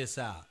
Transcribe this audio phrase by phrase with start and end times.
[0.00, 0.49] this out.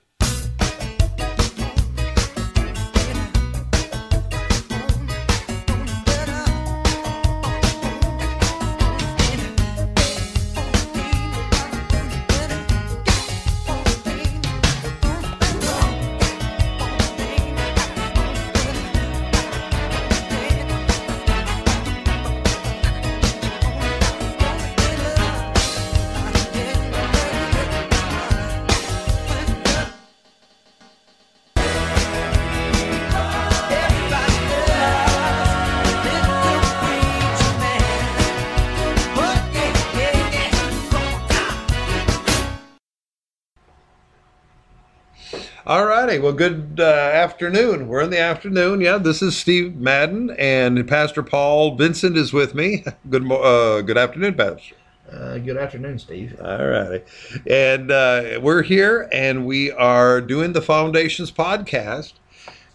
[46.09, 46.21] Righty.
[46.23, 47.87] Well, good uh, afternoon.
[47.87, 48.81] We're in the afternoon.
[48.81, 52.83] Yeah, this is Steve Madden, and Pastor Paul Vincent is with me.
[53.11, 54.73] Good, mo- uh, good afternoon, Pastor.
[55.11, 56.35] Uh, good afternoon, Steve.
[56.43, 57.03] All righty.
[57.47, 62.13] And uh, we're here, and we are doing the Foundations podcast.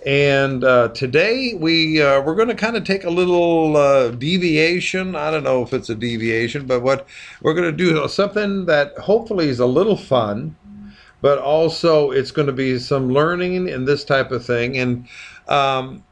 [0.07, 5.17] And uh, today we uh, we're going to kind of take a little uh, deviation.
[5.17, 7.07] I don't know if it's a deviation, but what
[7.41, 10.57] we're going to do is something that hopefully is a little fun,
[11.25, 14.77] but also it's going to be some learning and this type of thing.
[14.77, 15.09] And
[15.49, 16.05] um,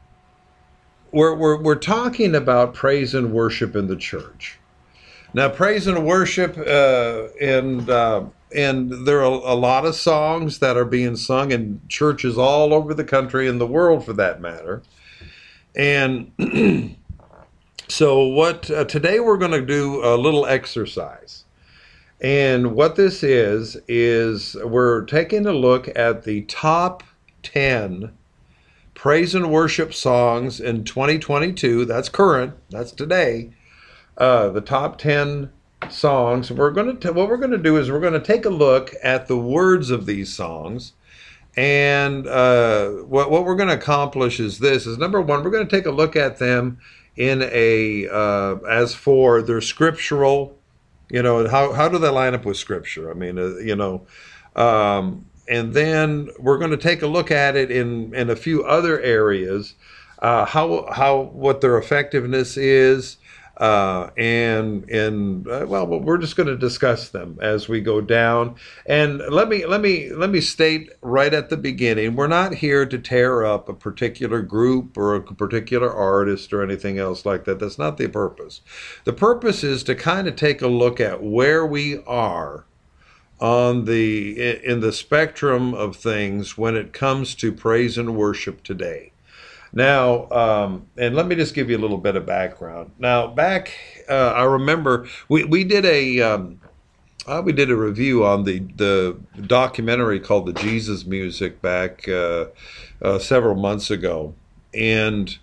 [1.13, 4.59] we're, we're we're talking about praise and worship in the church.
[5.35, 8.25] Now, praise and worship, uh, and uh,
[8.57, 12.95] and there are a lot of songs that are being sung in churches all over
[12.95, 14.81] the country and the world, for that matter.
[15.77, 16.33] And
[17.87, 21.42] so, what uh, today we're going to do a little exercise,
[22.23, 27.03] and what this is is we're taking a look at the top
[27.43, 28.13] ten
[28.95, 31.85] praise and worship songs in 2022.
[31.85, 32.55] That's current.
[32.71, 33.51] That's today
[34.17, 35.51] uh, the top 10
[35.91, 36.51] songs.
[36.51, 38.95] We're going to what we're going to do is we're going to take a look
[39.03, 40.93] at the words of these songs.
[41.57, 45.67] And uh, what, what we're going to accomplish is this is number one, we're going
[45.67, 46.79] to take a look at them
[47.17, 50.57] in a uh, as for their scriptural,
[51.13, 53.11] you know, how, how do they line up with scripture?
[53.11, 54.07] I mean, uh, you know,
[54.57, 58.65] um, and then we're going to take a look at it in, in a few
[58.65, 59.75] other areas,
[60.21, 63.19] uh, how, how, what their effectiveness is,
[63.59, 68.57] uh, and and uh, well, we're just going to discuss them as we go down.
[68.87, 72.87] And let me let me let me state right at the beginning: we're not here
[72.87, 77.59] to tear up a particular group or a particular artist or anything else like that.
[77.59, 78.63] That's not the purpose.
[79.05, 82.65] The purpose is to kind of take a look at where we are
[83.39, 89.12] on the in the spectrum of things when it comes to praise and worship today.
[89.73, 92.91] Now, um, and let me just give you a little bit of background.
[92.99, 93.73] Now, back,
[94.09, 96.61] uh, I remember we, we did a um,
[97.27, 102.47] uh, we did a review on the the documentary called "The Jesus Music" back uh,
[103.01, 104.35] uh several months ago,
[104.75, 105.37] and.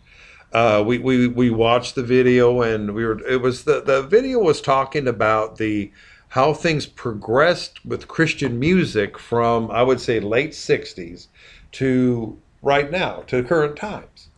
[0.52, 4.40] Uh, we, we we watched the video and we were it was the the video
[4.40, 5.92] was talking about the
[6.30, 11.28] how things progressed with Christian music from I would say late 60s
[11.74, 14.30] to right now to current times.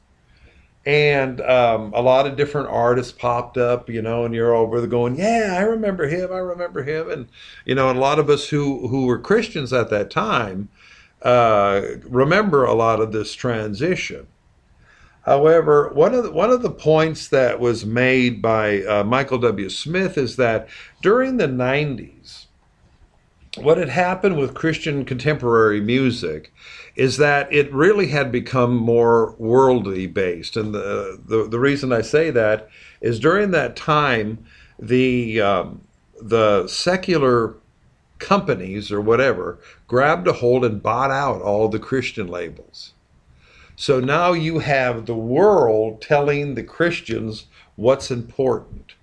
[0.83, 5.15] And um, a lot of different artists popped up, you know, and you're over going,
[5.15, 6.31] "Yeah, I remember him.
[6.31, 7.27] I remember him." And
[7.65, 10.69] you know, a lot of us who who were Christians at that time
[11.21, 14.27] uh, remember a lot of this transition.
[15.23, 19.69] However, one of the, one of the points that was made by uh, Michael W.
[19.69, 20.67] Smith is that
[21.03, 22.47] during the '90s,
[23.57, 26.51] what had happened with Christian contemporary music
[26.95, 30.57] is that it really had become more worldly based.
[30.57, 32.69] And the, the, the reason I say that
[32.99, 34.45] is during that time,
[34.77, 35.81] the, um,
[36.21, 37.55] the secular
[38.19, 42.93] companies or whatever grabbed a hold and bought out all the Christian labels.
[43.75, 48.93] So now you have the world telling the Christians what's important.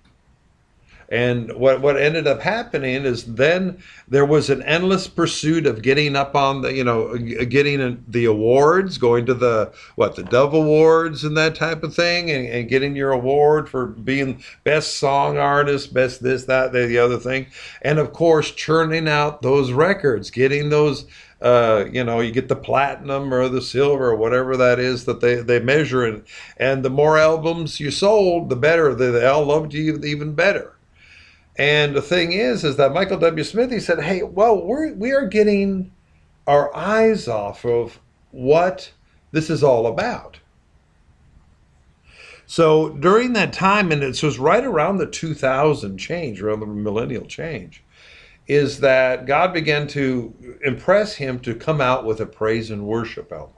[1.11, 6.15] And what what ended up happening is then there was an endless pursuit of getting
[6.15, 11.23] up on the you know getting the awards, going to the what the Dove Awards
[11.23, 15.95] and that type of thing, and, and getting your award for being best song artist,
[15.95, 17.47] best this that the other thing,
[17.81, 21.05] and of course churning out those records, getting those
[21.41, 25.21] uh, you know, you get the platinum or the silver or whatever that is that
[25.21, 26.03] they, they measure.
[26.03, 26.23] And,
[26.57, 28.93] and the more albums you sold, the better.
[28.93, 30.73] They, they all loved you even better.
[31.59, 33.43] And the thing is, is that Michael W.
[33.43, 35.91] Smith, he said, hey, well, we're, we are getting
[36.47, 37.99] our eyes off of
[38.31, 38.93] what
[39.31, 40.39] this is all about.
[42.45, 47.25] So during that time, and it was right around the 2000 change, around the millennial
[47.25, 47.83] change,
[48.47, 50.33] is that God began to
[50.63, 53.53] impress him to come out with a praise and worship album.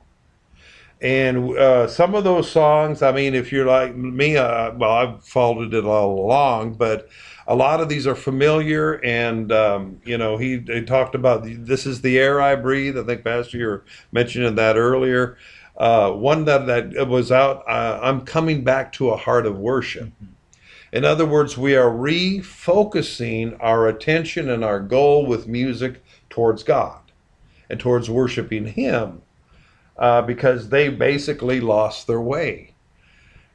[1.02, 5.24] And uh, some of those songs, I mean, if you're like me, uh, well, I've
[5.24, 7.08] followed it all along, but
[7.48, 8.94] a lot of these are familiar.
[9.04, 12.98] And, um, you know, he, he talked about this is the air I breathe.
[12.98, 15.38] I think, Pastor, you were mentioning that earlier.
[15.78, 20.12] Uh, one that, that was out, uh, I'm coming back to a heart of worship.
[20.92, 27.00] In other words, we are refocusing our attention and our goal with music towards God
[27.70, 29.22] and towards worshiping Him
[29.98, 32.76] uh, because they basically lost their way.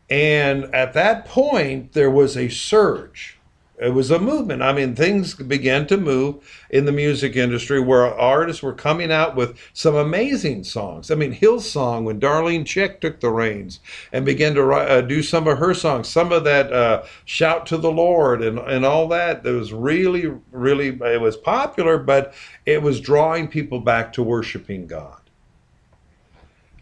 [0.09, 3.36] And at that point, there was a surge
[3.79, 4.63] it was a movement.
[4.63, 9.37] I mean, things began to move in the music industry where artists were coming out
[9.37, 11.11] with some amazing songs.
[11.11, 13.81] I mean, Hillsong, when Darlene Zschech took the reins
[14.13, 17.77] and began to uh, do some of her songs, some of that uh, Shout to
[17.77, 22.33] the Lord and, and all that, it was really, really, it was popular, but
[22.65, 25.21] it was drawing people back to worshiping God.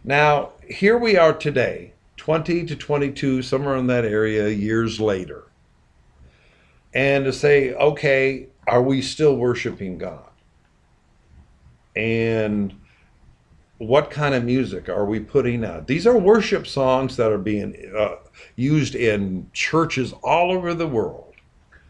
[0.05, 5.44] Now, here we are today, 20 to 22, somewhere in that area, years later
[6.95, 10.31] and to say, okay, are we still worshiping God?
[11.97, 12.75] And
[13.79, 15.87] what kind of music are we putting out?
[15.87, 18.17] These are worship songs that are being uh,
[18.57, 21.35] used in churches all over the world.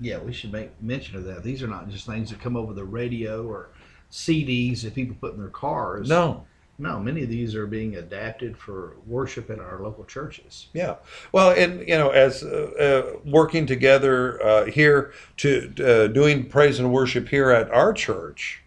[0.00, 1.44] Yeah, we should make mention of that.
[1.44, 3.68] These are not just things that come over the radio or
[4.10, 6.08] CDs that people put in their cars.
[6.08, 6.46] No.
[6.78, 10.68] No, many of these are being adapted for worship in our local churches.
[10.72, 10.96] Yeah,
[11.30, 16.80] well, and you know, as uh, uh, working together uh, here to uh, doing praise
[16.80, 18.62] and worship here at our church,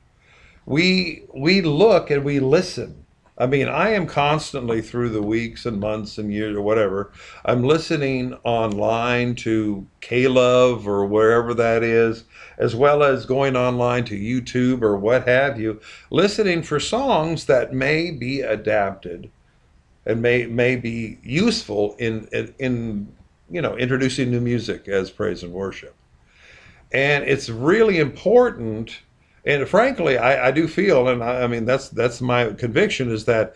[0.66, 3.07] we we look and we listen
[3.40, 7.12] I mean, I am constantly through the weeks and months and years or whatever.
[7.46, 12.24] I'm listening online to K-Love or wherever that is,
[12.58, 15.80] as well as going online to YouTube or what have you,
[16.10, 19.30] listening for songs that may be adapted
[20.08, 23.14] and may may be useful in in, in
[23.52, 25.94] you know introducing new music as praise and worship.
[26.92, 29.02] And it's really important
[29.48, 33.24] and frankly, I, I do feel, and I, I, mean that's that's my conviction is
[33.26, 33.56] that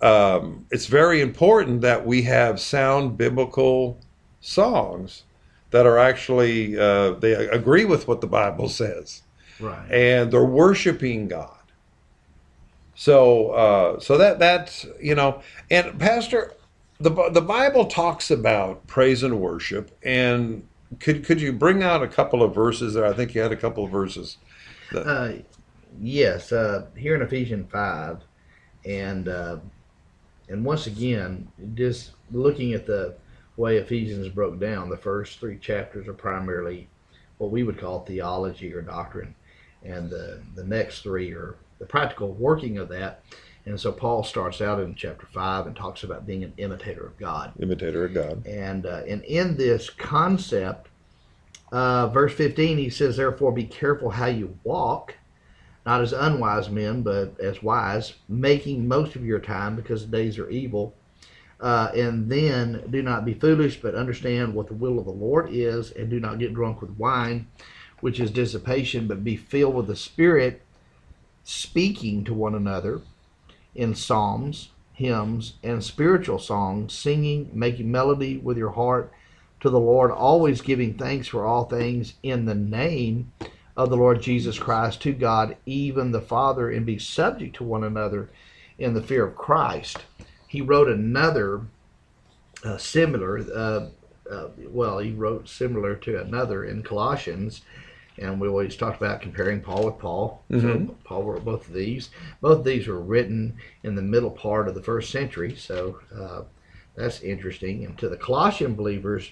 [0.00, 4.00] um, it's very important that we have sound biblical
[4.40, 5.22] songs
[5.70, 9.22] that are actually uh, they agree with what the Bible says,
[9.60, 9.88] right?
[9.92, 11.54] And they're worshiping God.
[12.96, 16.52] So uh, so that that's you know, and Pastor,
[16.98, 20.66] the the Bible talks about praise and worship, and
[20.98, 23.06] could could you bring out a couple of verses there?
[23.06, 24.36] I think you had a couple of verses
[24.94, 25.32] uh,
[26.00, 28.18] yes, uh, here in Ephesians five,
[28.84, 29.58] and uh,
[30.48, 33.14] and once again, just looking at the
[33.56, 36.88] way Ephesians broke down, the first three chapters are primarily
[37.38, 39.34] what we would call theology or doctrine,
[39.84, 43.22] and the the next three are the practical working of that.
[43.66, 47.18] And so Paul starts out in chapter five and talks about being an imitator of
[47.18, 47.52] God.
[47.60, 48.46] Imitator of God.
[48.46, 50.87] And uh, and in this concept
[51.70, 55.14] uh, verse 15, he says, Therefore be careful how you walk,
[55.84, 60.38] not as unwise men, but as wise, making most of your time because the days
[60.38, 60.94] are evil.
[61.60, 65.48] Uh, and then do not be foolish, but understand what the will of the Lord
[65.50, 67.48] is, and do not get drunk with wine,
[68.00, 70.62] which is dissipation, but be filled with the Spirit,
[71.42, 73.00] speaking to one another
[73.74, 79.12] in psalms, hymns, and spiritual songs, singing, making melody with your heart
[79.60, 83.32] to the Lord, always giving thanks for all things in the name
[83.76, 87.84] of the Lord Jesus Christ to God, even the Father, and be subject to one
[87.84, 88.28] another
[88.78, 89.98] in the fear of Christ.
[90.46, 91.62] He wrote another
[92.64, 93.86] uh, similar, uh,
[94.30, 97.62] uh, well, he wrote similar to another in Colossians,
[98.18, 100.42] and we always talked about comparing Paul with Paul.
[100.50, 100.86] Mm-hmm.
[100.86, 102.10] So Paul wrote both of these.
[102.40, 106.42] Both of these were written in the middle part of the first century, so uh,
[106.96, 107.84] that's interesting.
[107.84, 109.30] And to the Colossian believers,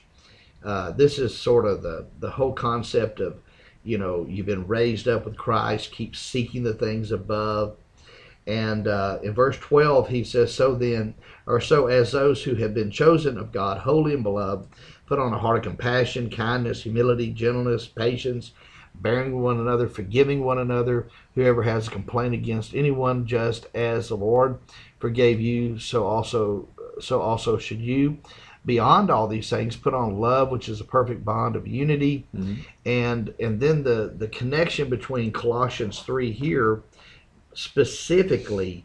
[0.67, 3.39] uh, this is sort of the, the whole concept of,
[3.85, 7.77] you know, you've been raised up with Christ, keep seeking the things above.
[8.49, 11.15] And uh, in verse 12, he says, So then,
[11.47, 14.69] or so as those who have been chosen of God, holy and beloved,
[15.07, 18.51] put on a heart of compassion, kindness, humility, gentleness, patience,
[18.93, 21.07] bearing one another, forgiving one another.
[21.37, 24.59] Whoever has a complaint against anyone, just as the Lord
[24.99, 26.69] forgave you, so also
[26.99, 28.19] so also should you
[28.67, 32.55] beyond all these things put on love which is a perfect bond of unity mm-hmm.
[32.85, 36.83] and and then the the connection between colossians 3 here
[37.55, 38.85] specifically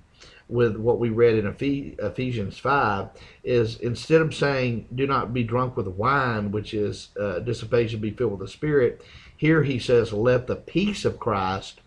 [0.52, 3.08] with what we read in Ephe- Ephesians 5
[3.44, 8.12] is instead of saying, do not be drunk with wine, which is uh, dissipation, be
[8.12, 9.02] filled with the Spirit,
[9.38, 11.80] here he says, let the peace of Christ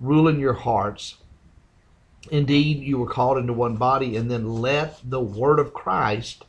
[0.00, 1.18] rule in your hearts.
[2.30, 6.44] Indeed, you were called into one body, and then let the word of Christ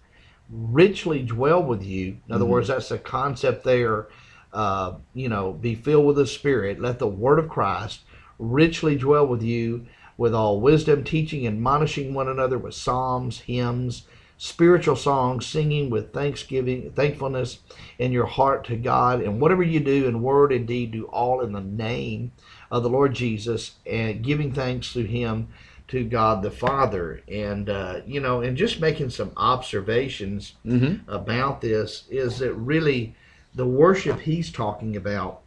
[0.52, 2.18] richly dwell with you.
[2.28, 2.50] In other Mhm.
[2.50, 4.08] words, that's a concept there.
[4.52, 6.80] Uh, you know, be filled with the Spirit.
[6.80, 8.02] Let the word of Christ
[8.40, 9.86] richly dwell with you
[10.18, 16.92] with all wisdom, teaching, admonishing one another with psalms, hymns, spiritual songs, singing with thanksgiving,
[16.92, 17.60] thankfulness
[18.00, 19.22] in your heart to God.
[19.22, 22.32] And whatever you do in word and deed, do all in the name
[22.72, 25.50] of the Lord Jesus and giving thanks to Him
[25.90, 27.22] to God the Father.
[27.28, 31.10] And, uh, you know, and just making some observations Mm-hmm.
[31.10, 33.16] about this is that really
[33.56, 35.42] the worship he's talking about,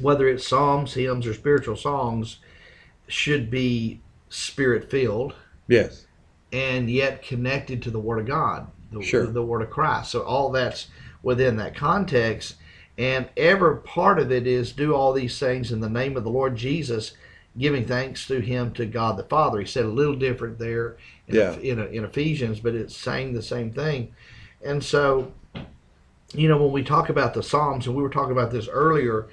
[0.00, 2.38] whether it's psalms, hymns, or spiritual songs,
[3.06, 5.34] should be spirit filled
[5.68, 6.06] Yes.
[6.52, 9.26] and yet connected to the Word of God, the, Sure.
[9.26, 10.10] the Word of Christ.
[10.10, 10.88] So all that's
[11.22, 12.56] within that context.
[12.96, 16.30] And every part of it is do all these things in the name of the
[16.30, 17.12] Lord Jesus,
[17.58, 19.60] giving thanks to Him to God the Father.
[19.60, 20.96] He said a little different there
[21.28, 21.52] in, Yeah.
[21.58, 24.14] in, in Ephesians, but it's saying the same thing.
[24.64, 25.32] And so,
[26.32, 29.28] you know, when we talk about the Psalms, and we were talking about this earlier,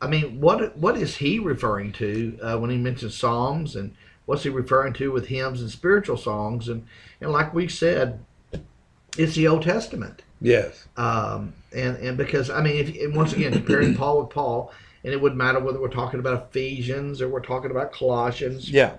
[0.00, 3.94] I mean, what what is he referring to uh, when he mentions Psalms, and
[4.26, 6.68] what's he referring to with hymns and spiritual songs?
[6.68, 6.86] And
[7.20, 8.20] and like we said,
[9.16, 10.22] it's the Old Testament.
[10.40, 10.86] Yes.
[10.96, 14.72] Um, and and because I mean, if and once again comparing Paul with Paul,
[15.04, 18.96] and it wouldn't matter whether we're talking about Ephesians or we're talking about Colossians Yeah.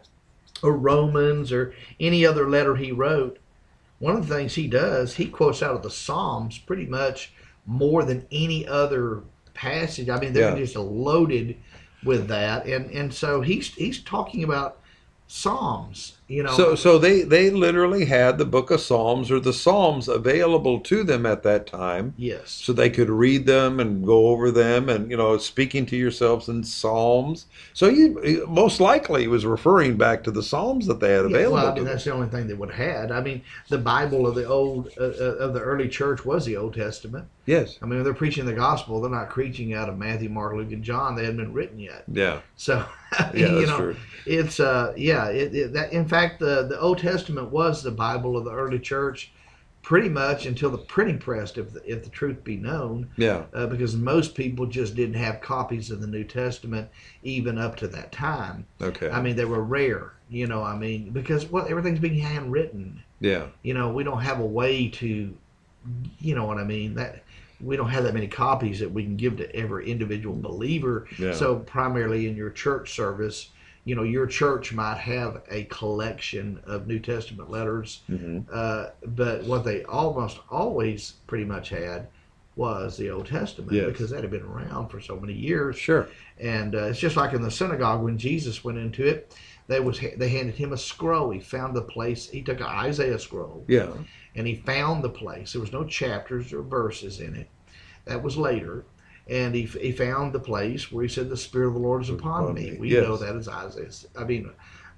[0.62, 3.38] or Romans or any other letter he wrote,
[4.00, 7.34] one of the things he does, he quotes out of the Psalms pretty much
[7.66, 9.22] more than any other
[9.54, 10.10] passage.
[10.10, 10.58] I mean, they're Yeah.
[10.58, 11.56] just loaded
[12.04, 14.80] with that, and and so he's he's talking about
[15.28, 16.18] Psalms.
[16.28, 20.08] You know, So so they they literally had the book of Psalms or the Psalms
[20.08, 22.14] available to them at that time.
[22.18, 25.98] yes, so they could read them and go over them and you know speaking to
[25.98, 31.12] yourselves in psalms so you most likely was referring back to the psalms that they
[31.12, 33.12] had Yeah, available well, I mean, that's the only thing they would have had.
[33.12, 36.58] I mean, the Bible of the old uh, uh, of the early church was the
[36.58, 37.28] Old Testament.
[37.46, 40.72] yes I mean, they're preaching the gospel, they're not preaching out of Matthew, Mark, Luke,
[40.72, 41.16] and John.
[41.16, 42.06] They hadn't been written yet.
[42.12, 42.86] yeah So,
[43.34, 45.28] yeah you know, true it's uh, yeah.
[45.28, 48.80] It, it, that in fact, the the Old Testament was the Bible of the early
[48.80, 49.32] church,
[49.82, 53.44] pretty much until the printing press, if the, if the truth be known, yeah.
[53.54, 56.90] Uh, because most people just didn't have copies of the New Testament
[57.24, 58.66] even up to that time.
[58.82, 59.10] okay.
[59.10, 60.14] I mean, they were rare.
[60.30, 63.04] You know, I mean, because well, everything's being handwritten.
[63.20, 63.48] Yeah.
[63.62, 65.36] You know we don't have a way to
[66.20, 66.96] you know what i mean?
[66.96, 67.24] That
[67.62, 71.08] we don't have that many copies that we can give to every individual believer.
[71.18, 71.34] Yeah.
[71.34, 73.50] So primarily in your church service
[73.86, 79.44] you know your church might have a collection of new testament letters hmm uh, but
[79.44, 82.08] what they almost always pretty much had
[82.56, 83.88] was the old testament Yes.
[83.88, 86.08] because that had been around for so many years sure
[86.40, 89.36] and uh, it's just like in the synagogue when Jesus went into it,
[89.68, 91.30] they was they handed him a scroll.
[91.30, 92.30] He found the place.
[92.30, 93.92] He took an Isaiah scroll yeah
[94.36, 95.54] and he found the place.
[95.54, 97.50] There was no chapters or verses in it.
[98.06, 98.86] That was later.
[99.30, 102.10] And he, he found the place where he said, "The Spirit of the Lord is
[102.10, 103.04] upon Upon me." me, We yes.
[103.08, 103.90] know that as Isaiah.
[104.20, 104.50] I mean,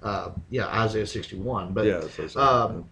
[0.02, 1.72] uh, yeah, Isaiah sixty-one.
[1.72, 2.84] But yeah so- so- um,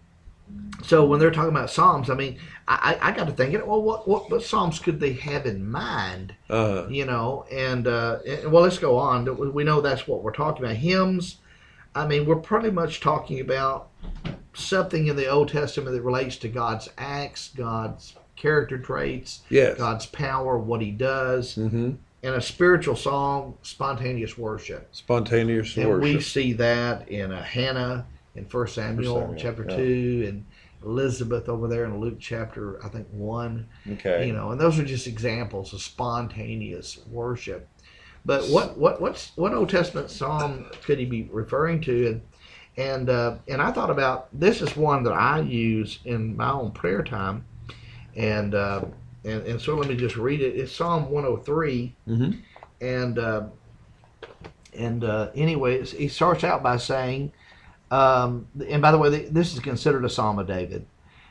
[0.83, 2.37] so when they're talking about Psalms, I mean,
[2.67, 6.35] I, I got to thinking, well, what, what what Psalms could they have in mind?
[6.51, 10.31] uh, you know and uh and- well let's go on we know that's what we're
[10.31, 11.37] talking about hymns
[11.95, 13.89] i mean we're pretty much talking about
[14.53, 19.77] something in the old testament that relates to god's acts god's character traits yes.
[19.77, 21.91] God's power what he does hmm
[22.25, 24.87] and a spiritual song spontaneous worship.
[24.91, 29.75] Spontaneous and we see that in uh, hannah in first samuel, Samuel, chapter yeah.
[29.75, 30.45] 2 and
[30.83, 34.25] elizabeth over there in luke chapter i think 1 okay.
[34.27, 37.69] You know and those are just examples of spontaneous worship.
[38.25, 42.07] But what what what's what old testament psalm could he be referring to?
[42.07, 42.21] And
[42.77, 46.71] and uh, and i thought about this is one that i use in my own
[46.71, 47.45] prayer time
[48.15, 48.83] and uh,
[49.23, 52.31] and, and so let me just read it it's psalm 103 hmm
[52.81, 53.45] and uh,
[54.77, 57.31] and uh, anyway, he starts out by saying,
[57.91, 60.85] um, and by the way, this is considered a psalm of David.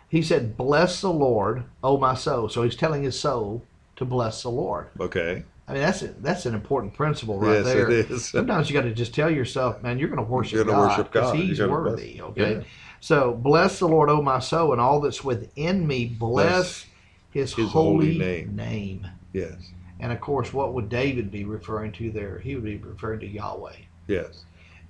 [0.08, 3.62] He said, "Bless the Lord, O my soul." So he's telling his soul
[3.96, 4.88] to bless the Lord.
[4.98, 7.90] okay I mean, that's a, that's an important principle right yes there.
[7.90, 10.64] it is Sometimes you got to just tell yourself, man, you're going to worship You're
[10.66, 11.58] God because.
[11.58, 12.20] You worthy.
[12.20, 12.62] Okay, Yeah.
[13.04, 16.06] So bless the Lord, O my soul, and all that's within me.
[16.06, 16.86] Bless
[17.32, 18.56] His, His holy, holy name.
[18.56, 19.06] name.
[19.34, 19.56] yes
[20.00, 22.38] And of course, what would David be referring to there?
[22.38, 23.76] He would be referring to Yahweh.
[24.08, 24.44] yes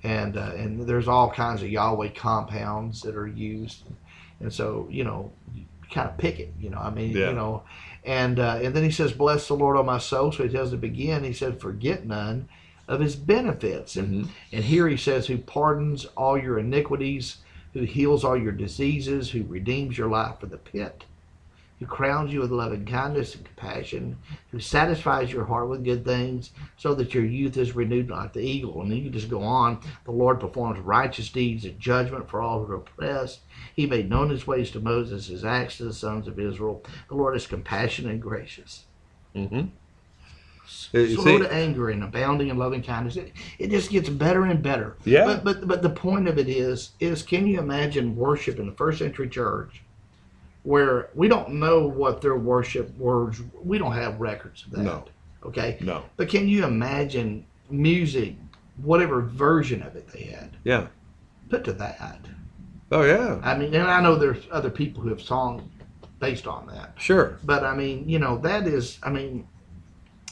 [0.05, 3.83] and uh, and there's all kinds of Yahweh compounds that are used,
[4.39, 6.53] and so you know, you kind of pick it.
[6.61, 7.31] You know, I mean, Yeah.
[7.31, 7.63] you know,
[8.05, 10.71] and uh, and then he says, "Bless the Lord, O my soul." So he tells
[10.73, 11.25] to begin.
[11.25, 12.49] He said, "Forget none
[12.87, 14.29] of his benefits," and Mhm.
[14.53, 17.39] and here he says, "Who pardons all your iniquities."
[17.75, 21.05] Who heals all your diseases, who redeems your life from the pit,
[21.81, 24.17] who crowns you with loving kindness and compassion,
[24.53, 28.41] who satisfies your heart with good things, so that your youth is renewed like the
[28.41, 28.81] eagle.
[28.81, 29.81] And then you just go on.
[30.05, 33.41] The Lord performs righteous deeds and judgment for all who are oppressed.
[33.75, 36.85] He made known his ways to Moses, his acts to the sons of Israel.
[37.09, 38.85] The Lord is compassionate and gracious.
[39.35, 39.67] hmm
[40.93, 43.17] You Slow see- to anger and abounding in loving kindness.
[43.17, 44.97] It, it just gets better and better.
[45.05, 45.25] Yeah.
[45.27, 48.73] But, but but the point of it is is can you imagine worship in the
[48.73, 49.83] first century church
[50.63, 54.83] where we don't know what their worship words we don't have records of that.
[54.83, 55.05] No.
[55.45, 55.77] Okay.
[55.81, 56.05] No.
[56.17, 58.35] But can you imagine music,
[58.83, 60.87] whatever version of it they had, Yeah.
[61.51, 62.21] put to that?
[62.91, 63.41] Oh yeah.
[63.43, 65.71] I mean, and I know there's other people who have sung
[66.21, 66.95] based on that.
[66.97, 67.39] Sure.
[67.45, 69.47] But I mean, you know, that is, I mean,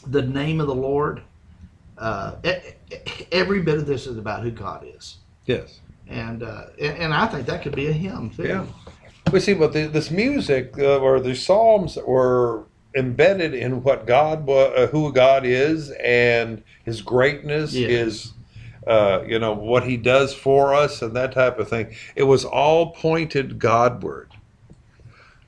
[0.06, 1.22] the name of the Lord.
[1.98, 2.34] Uh,
[3.30, 5.80] every bit of this is about who God is, Yes.
[6.08, 8.44] and uh, and, I think that could be a hymn too.
[8.44, 8.66] Yeah.
[9.30, 12.64] We see, but the, this music uh, or the psalms were
[12.96, 17.88] embedded in what God, uh, who God is, and His greatness, Yeah.
[17.88, 18.32] His,
[18.86, 21.94] uh, you know, what He does for us, and that type of thing.
[22.16, 24.30] It was all pointed Godward.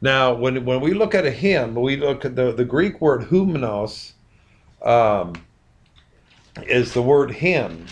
[0.00, 3.23] Now, when when we look at a hymn, we look at the the Greek word
[3.23, 4.12] humenos,
[4.85, 5.33] um,
[6.67, 7.87] is the word him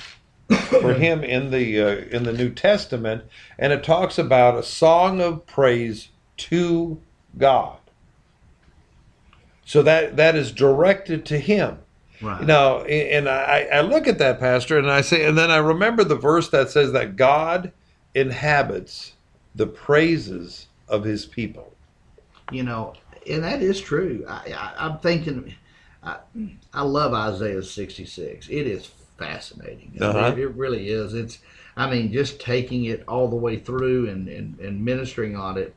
[0.80, 3.24] for hymn in the uh, in the New Testament,
[3.58, 7.00] and it talks about a song of praise to
[7.38, 7.78] God.
[9.64, 11.78] So that that is directed to Him.
[12.20, 12.44] Right.
[12.44, 16.04] Now, and I, I look at that, Pastor, and I say, and then I remember
[16.04, 17.72] the verse that says that God
[18.14, 19.14] inhabits
[19.54, 21.74] the praises of His people.
[22.52, 22.94] you know,
[23.28, 24.24] and that is true.
[24.28, 25.54] I, I, I'm thinking,
[26.02, 26.16] I,
[26.74, 28.48] I love Isaiah 66.
[28.48, 28.86] It is
[29.18, 29.96] fascinating.
[30.00, 30.32] Uh-huh.
[30.32, 31.14] it, it really is.
[31.14, 31.38] It's,
[31.76, 35.74] I mean, just taking it all the way through and, and, and ministering on it.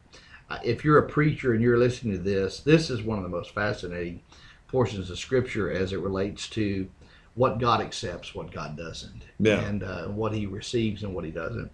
[0.49, 3.29] Uh, If you're a preacher and you're listening to this, this is one of the
[3.29, 4.21] most fascinating
[4.67, 6.87] portions of Scripture as it relates to
[7.35, 9.59] what God accepts, what God doesn't, Yeah.
[9.61, 11.71] and uh, what He receives and what He doesn't.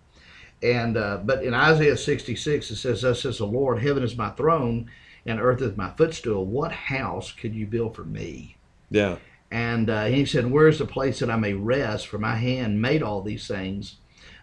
[0.64, 4.30] And uh, but in Isaiah 66 it says, "Thus says the Lord: Heaven is my
[4.30, 4.92] throne,
[5.26, 6.46] and earth is my footstool.
[6.46, 8.56] What house could you build for me?"
[8.90, 9.18] Yeah.
[9.50, 12.08] And uh, he said, "Where is the place that I may rest?
[12.08, 13.98] For my hand made all these things.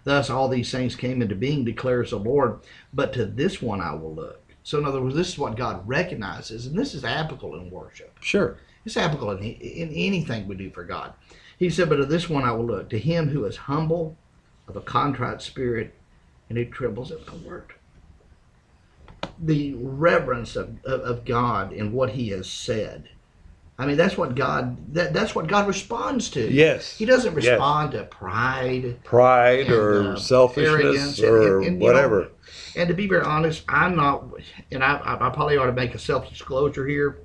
[0.04, 2.60] Thus all these things came into being, declares the Lord.
[2.92, 5.88] But to this one I will look." So in other words, this is what God
[5.88, 8.14] recognizes, and this is applicable in worship.
[8.20, 8.58] Sure.
[8.84, 11.14] It's applicable in, in anything we do for God.
[11.58, 14.16] He said, But to this one I will look, to him who is humble,
[14.66, 15.94] of a contrite spirit,
[16.48, 17.72] and who trembles at my word.
[19.38, 23.08] The reverence of, of, of God and what he has said.
[23.80, 26.50] I mean, that's what God that, that's what God responds to.
[26.50, 26.96] Yes.
[26.96, 27.46] He doesn't Yes.
[27.52, 32.28] respond to pride Pride and, or uh, selfishness or and- and, you know, whatever.
[32.74, 34.24] and to be very honest, I'm not,
[34.72, 37.18] and I, I I probably ought to make a self disclosure here.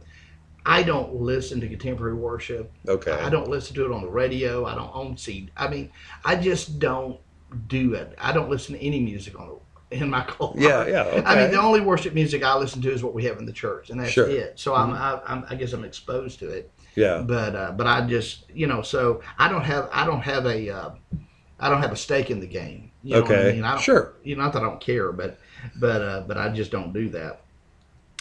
[0.65, 2.71] I don't listen to contemporary worship.
[2.87, 3.11] okay.
[3.11, 4.65] I don't listen to it on the radio.
[4.65, 5.49] I don't own CD.
[5.57, 5.89] I mean,
[6.23, 7.19] I just don't
[7.67, 8.13] do it.
[8.17, 9.49] I don't listen to any music on
[9.93, 10.53] in my car.
[10.55, 13.37] Yeah, yeah, I mean, the only worship music I listen to is what we have
[13.37, 14.27] in the church, and that's Sure.
[14.27, 14.37] Mm-hmm.
[14.37, 14.59] it.
[14.59, 17.21] So I'm, I, I'm, I guess I'm exposed to it yeah.
[17.25, 20.69] but uh, but I just you know so I don't have I don't have a
[20.69, 20.89] uh,
[21.59, 22.91] I don't have a stake in the game.
[23.03, 23.51] You know what I Okay.
[23.53, 23.63] mean?
[23.63, 24.13] I don't, Sure.
[24.23, 25.39] You know, not that I don't care, but
[25.79, 27.41] but uh, but I just don't do that.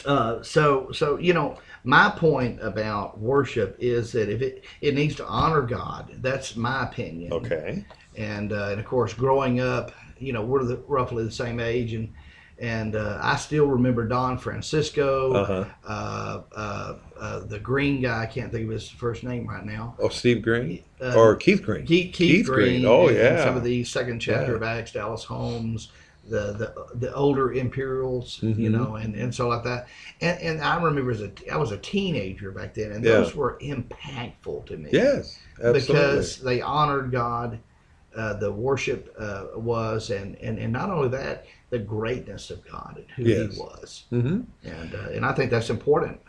[0.04, 5.14] Uh, so so you know my point about worship is that if it it needs
[5.16, 7.32] to honor God, that's my opinion.
[7.32, 7.84] Okay.
[8.16, 11.92] And uh, and of course, growing up, you know, we're the, roughly the same age,
[11.94, 12.12] and
[12.58, 15.64] and uh, I still remember Don Francisco, Uh-huh.
[15.86, 18.22] uh, uh, uh, the green guy.
[18.22, 19.96] I can't think of his first name right now.
[19.98, 21.84] Oh, Steve Green Uh, or Keith Green.
[21.86, 22.80] Keith, Keith, Keith Green.
[22.82, 22.86] Green.
[22.86, 23.44] Oh, and- and yeah.
[23.44, 24.56] some of the second chapter Yeah.
[24.56, 25.90] of Acts, Dallas Holmes,
[26.28, 28.70] the the, the older Imperials, you Mhm.
[28.70, 29.88] know, and, and so like that.
[30.20, 33.12] And and I remember as a I was a teenager back then, and Yeah.
[33.12, 34.90] those were impactful to me.
[34.92, 35.80] Yes, absolutely.
[35.80, 37.58] because they honored God.
[38.14, 42.96] Uh, the worship uh, was, and, and and not only that, the greatness of God
[42.96, 43.54] and who Yes.
[43.54, 46.20] He was, hmm and uh, and I think that's important.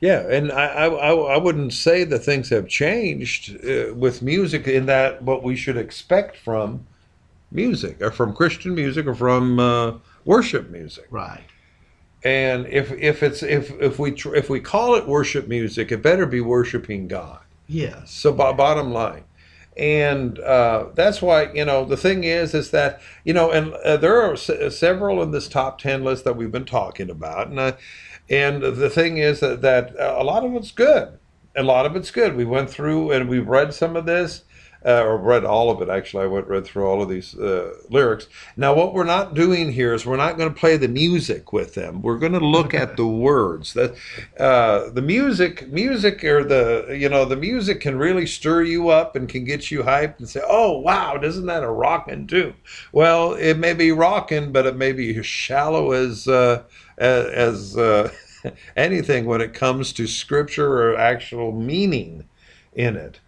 [0.00, 4.86] Yeah, and I, I, I wouldn't say that things have changed uh, with music in
[4.86, 6.84] that what we should expect from
[7.52, 9.92] music or from Christian music or from uh,
[10.24, 11.06] worship music.
[11.10, 11.44] Right.
[12.24, 16.02] And if if it's if if we tr- if we call it worship music, it
[16.02, 17.40] better be worshiping God.
[17.66, 18.10] Yes.
[18.10, 19.24] So bo- bottom line,
[19.76, 23.96] and uh, that's why you know the thing is is that you know and uh,
[23.96, 27.58] there are s- several in this top 10 list that we've been talking about and
[27.58, 27.72] uh,
[28.28, 31.18] and the thing is that, that uh, a lot of it's good.
[31.54, 32.34] A lot of it's good.
[32.34, 34.44] We went through and we've read some of this
[34.84, 36.24] uh, or read all of it actually.
[36.24, 38.26] I went read through all of these uh, lyrics.
[38.56, 41.74] Now what we're not doing here is we're not going to play the music with
[41.74, 42.02] them.
[42.02, 43.74] We're going to look at the words.
[43.74, 43.94] That
[44.38, 49.16] uh, the music music or the you know the music can really stir you up
[49.16, 52.54] and can get you hyped and say oh wow isn't that a rockin' tune?
[52.92, 56.64] Well it may be rockin' but it may be as shallow as uh,
[56.98, 58.10] as, uh,
[58.76, 62.24] anything when it comes to scripture or actual meaning
[62.74, 63.20] in it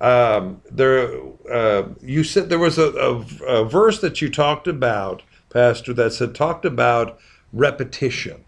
[0.00, 5.22] um, there, uh, you said there was a, a, a verse that you talked about,
[5.50, 7.18] Pastor, that said talked about
[7.52, 8.44] repetition.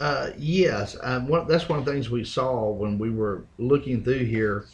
[0.00, 4.04] Uh, yes, um, one, that's one of the things we saw when we were looking
[4.04, 4.66] through here.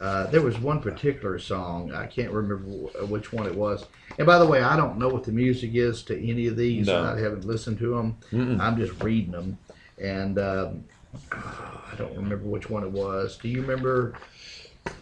[0.00, 3.84] Uh, there was one particular song I can't remember wh- which one it was.
[4.18, 6.86] And by the way, I don't know what the music is to any of these.
[6.86, 7.04] No.
[7.04, 8.16] I haven't listened to them.
[8.32, 8.60] Mm-mm.
[8.60, 9.58] I'm just reading them,
[9.98, 10.84] and um,
[11.32, 13.36] I don't remember which one it was.
[13.38, 14.14] Do you remember?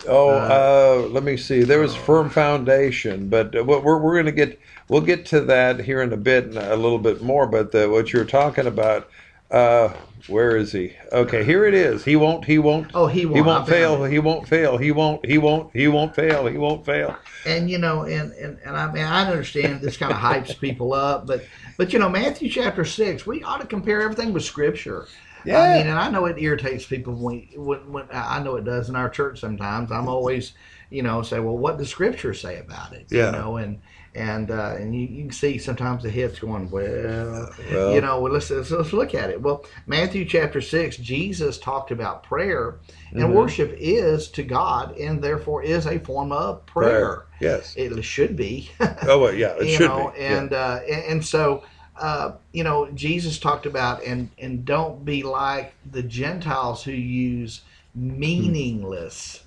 [0.07, 1.62] Oh, Uh, uh, let me see.
[1.62, 5.41] There was firm foundation, but uh, what we're we're going to get we'll get to
[5.43, 7.47] that here in a bit, and a little bit more.
[7.47, 9.09] But the, what you're talking about,
[9.51, 9.93] uh,
[10.27, 10.97] where is he?
[11.12, 12.05] Okay, here it is.
[12.05, 12.45] He won't.
[12.45, 12.91] He won't.
[12.95, 13.37] Oh, he won't.
[13.37, 14.05] He won't fail.
[14.05, 14.77] He won't fail.
[14.77, 15.25] He won't.
[15.27, 15.75] He won't.
[15.75, 16.47] He won't fail.
[16.47, 17.17] He won't fail.
[17.47, 20.93] And you know, and, and, and I mean, I understand this kind of hypes people
[20.93, 21.45] up, but
[21.77, 25.07] but you know, Matthew chapter six, we ought to compare everything with Scripture.
[25.49, 25.61] Yeah.
[25.61, 28.89] I mean, and I know it irritates people when, when, when I know it does
[28.89, 29.91] in our church sometimes.
[29.91, 30.53] I'm always,
[30.91, 33.07] you know, say, well, what does Scripture say about it?
[33.11, 33.27] Yeah.
[33.27, 33.81] You know, and
[34.15, 38.21] and uh, and you, you can see sometimes the heads going, well, Well, you know,
[38.21, 39.41] well, let's, let's let's look at it.
[39.41, 42.81] Well, Matthew chapter six, Jesus talked about prayer,
[43.13, 43.33] and Mhm.
[43.35, 47.27] worship is to God, and therefore is a form of prayer.
[47.41, 47.75] Yes.
[47.77, 48.71] It should be.
[49.07, 49.55] Oh, well, yeah.
[49.61, 50.21] It you should know, be.
[50.23, 50.39] Yeah.
[50.39, 51.63] and uh, and, and so
[51.99, 57.63] uh, you know, Jesus talked about and and don't be like the Gentiles who use
[57.95, 59.43] meaningless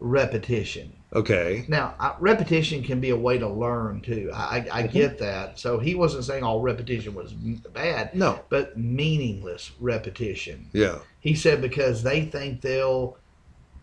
[0.00, 0.92] repetition.
[1.14, 1.64] Okay.
[1.68, 4.30] Now, uh, repetition can be a way to learn too.
[4.32, 4.92] I, I, Mm-hmm.
[4.92, 5.58] get that.
[5.58, 8.40] So he wasn't saying all repetition was bad, No.
[8.48, 10.68] but meaningless repetition.
[10.72, 10.98] Yeah.
[11.20, 13.18] He said because they think they'll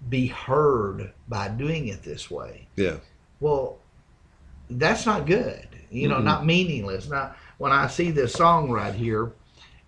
[0.09, 2.67] be heard by doing it this way.
[2.75, 2.97] Yeah.
[3.39, 3.77] Well,
[4.69, 5.67] that's not good.
[5.91, 6.23] You know, Mm-mm.
[6.23, 7.07] not meaningless.
[7.09, 9.31] Now, when I see this song right here,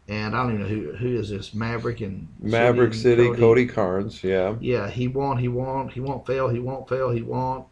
[0.08, 3.66] and I don't even know who who is this Maverick and Maverick and City, Cody
[3.66, 4.24] Carnes.
[4.24, 4.56] Yeah.
[4.60, 5.40] Yeah, he won't.
[5.40, 5.92] He won't.
[5.92, 6.48] He won't fail.
[6.50, 7.10] He won't fail.
[7.10, 7.66] He won't.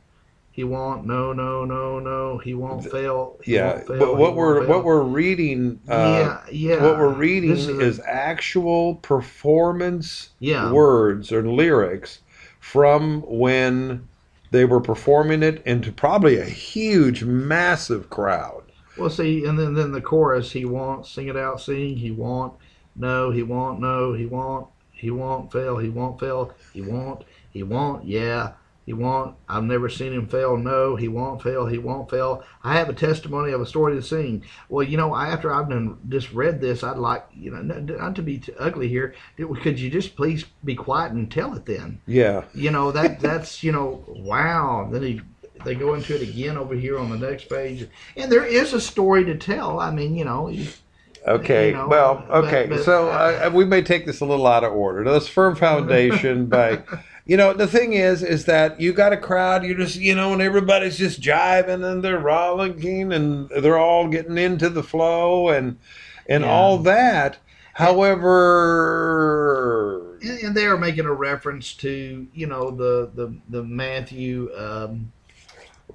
[0.52, 1.06] He won't.
[1.06, 2.38] No, no, no, no.
[2.40, 3.38] He won't fail.
[3.44, 3.74] He Yeah.
[3.76, 4.70] won't fail, But what we're fail.
[4.70, 5.80] what we're reading.
[5.88, 6.40] Uh, yeah,
[6.76, 6.84] yeah.
[6.84, 10.72] What we're reading This is, actual performance yeah.
[10.72, 12.20] words or lyrics
[12.60, 14.08] from when
[14.52, 18.59] they were performing it into probably a huge, massive crowd.
[19.00, 20.52] Well, see, and then then the chorus.
[20.52, 21.62] He won't sing it out.
[21.62, 21.98] Sing.
[21.98, 22.54] He won't.
[22.96, 23.80] No, he won't.
[23.80, 24.68] No, he won't.
[24.92, 25.78] He won't fail.
[25.78, 26.54] He won't fail.
[26.74, 27.24] He won't.
[27.52, 28.06] He won't.
[28.06, 28.54] Yeah.
[28.90, 29.36] He won't.
[29.48, 30.58] I've never seen him fail.
[30.58, 31.68] No, he won't fail.
[31.68, 32.44] He won't fail.
[32.64, 34.44] I have a testimony of a story to sing.
[34.68, 38.16] Well, you know, after I've done just read this, I'd like, you know, not, not
[38.16, 39.14] to be ugly here.
[39.62, 42.02] Could you just please be quiet and tell it then?
[42.08, 42.46] Yeah.
[42.56, 44.90] You know that that's you know wow.
[44.92, 45.22] Then he
[45.64, 48.82] they go into it again over here on the next page, and there is a
[48.82, 49.80] story to tell.
[49.80, 50.52] I mean, you know,
[51.28, 51.68] Okay.
[51.72, 52.66] You know, well, okay.
[52.70, 55.04] but- so uh, we may take this a little out of order.
[55.04, 56.82] This firm foundation by,
[57.26, 59.66] you know, the thing is, is that you got a crowd.
[59.66, 64.38] You just, you know, and everybody's just jiving and they're rollicking and they're all getting
[64.38, 65.78] into the flow and
[66.28, 66.50] and Yeah.
[66.52, 67.38] all that.
[69.20, 74.50] However, and, and they are making a reference to you know the the the Matthew.
[74.56, 75.12] Um,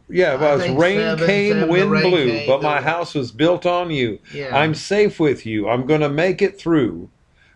[0.09, 2.81] yeah, well, I it's think rain seven, came, seven, wind rain blew, came, but my
[2.81, 4.19] house was built on you.
[4.33, 5.69] yeah, I'm safe with you.
[5.69, 7.09] I'm going to make it through.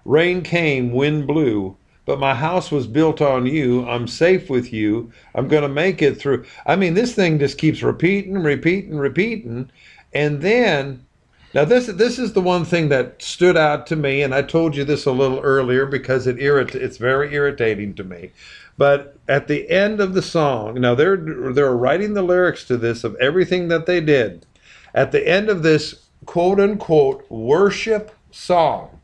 [0.05, 3.87] Rain came, wind blew, but my house was built on you.
[3.87, 5.13] I'm safe with you.
[5.35, 6.47] I'm going to make it through.
[6.65, 9.71] I mean, this thing just keeps repeating, repeating, repeating.
[10.15, 11.05] And then,
[11.53, 14.75] now this this is the one thing that stood out to me, and I told
[14.75, 18.31] you this a little earlier because it irrit- it's very irritating to me.
[18.79, 23.05] But at the end of the song, now they're they're writing the lyrics to this
[23.05, 24.47] of everything that they did.
[24.95, 29.01] At the end of this quote unquote worship song,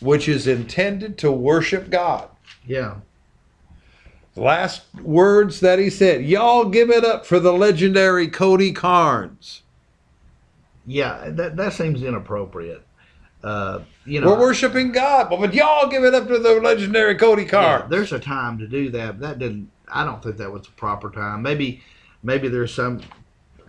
[0.00, 2.30] which is intended to worship God.
[2.66, 2.96] yeah,
[4.36, 9.62] last words that he said, Y'all give it up for the legendary Cody Carnes.
[10.86, 11.30] yeah.
[11.30, 12.85] That that seems inappropriate.
[13.46, 17.44] Uh, you know, We're worshiping God, but y'all give it up to the legendary Cody
[17.44, 19.20] yeah, there's a time to do that.
[19.20, 21.42] That didn't I don't think that was the proper time.
[21.42, 21.82] Maybe,
[22.22, 23.00] maybe there's some.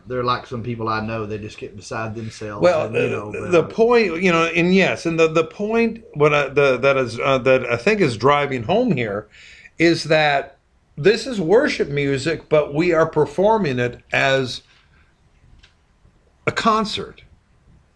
[0.08, 1.26] They're like some people I know.
[1.26, 2.63] They just get beside themselves.
[2.63, 6.04] Well, and, you know, the, the point, you know, and yes, and the the point
[6.13, 9.28] what I, the that is uh, that I think is driving home here
[9.78, 10.58] is that
[10.96, 14.63] this is worship music, but we are performing it as
[16.48, 17.24] a concert.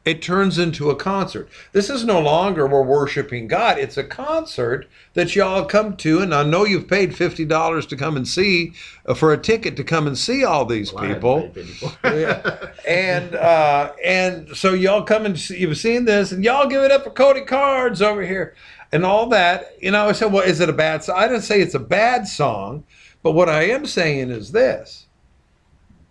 [0.03, 1.47] It turns into a concert.
[1.73, 3.77] This is no longer we're worshiping God.
[3.77, 7.95] It's a concert that y'all come to, and I know you've paid fifty dollars to
[7.95, 8.73] come and see
[9.05, 11.91] uh, for a ticket to come and see all these Well, I haven't people people.
[12.03, 12.71] yeah.
[12.87, 16.91] and uh, and so y'all come and see, you've seen this, and y'all give it
[16.91, 18.55] up for Cody Carnes over here,
[18.91, 19.75] and all that.
[19.79, 21.17] You know, I said, well, is it a bad song?
[21.17, 22.85] I didn't say it's a bad song,
[23.21, 25.05] but what I am saying is this: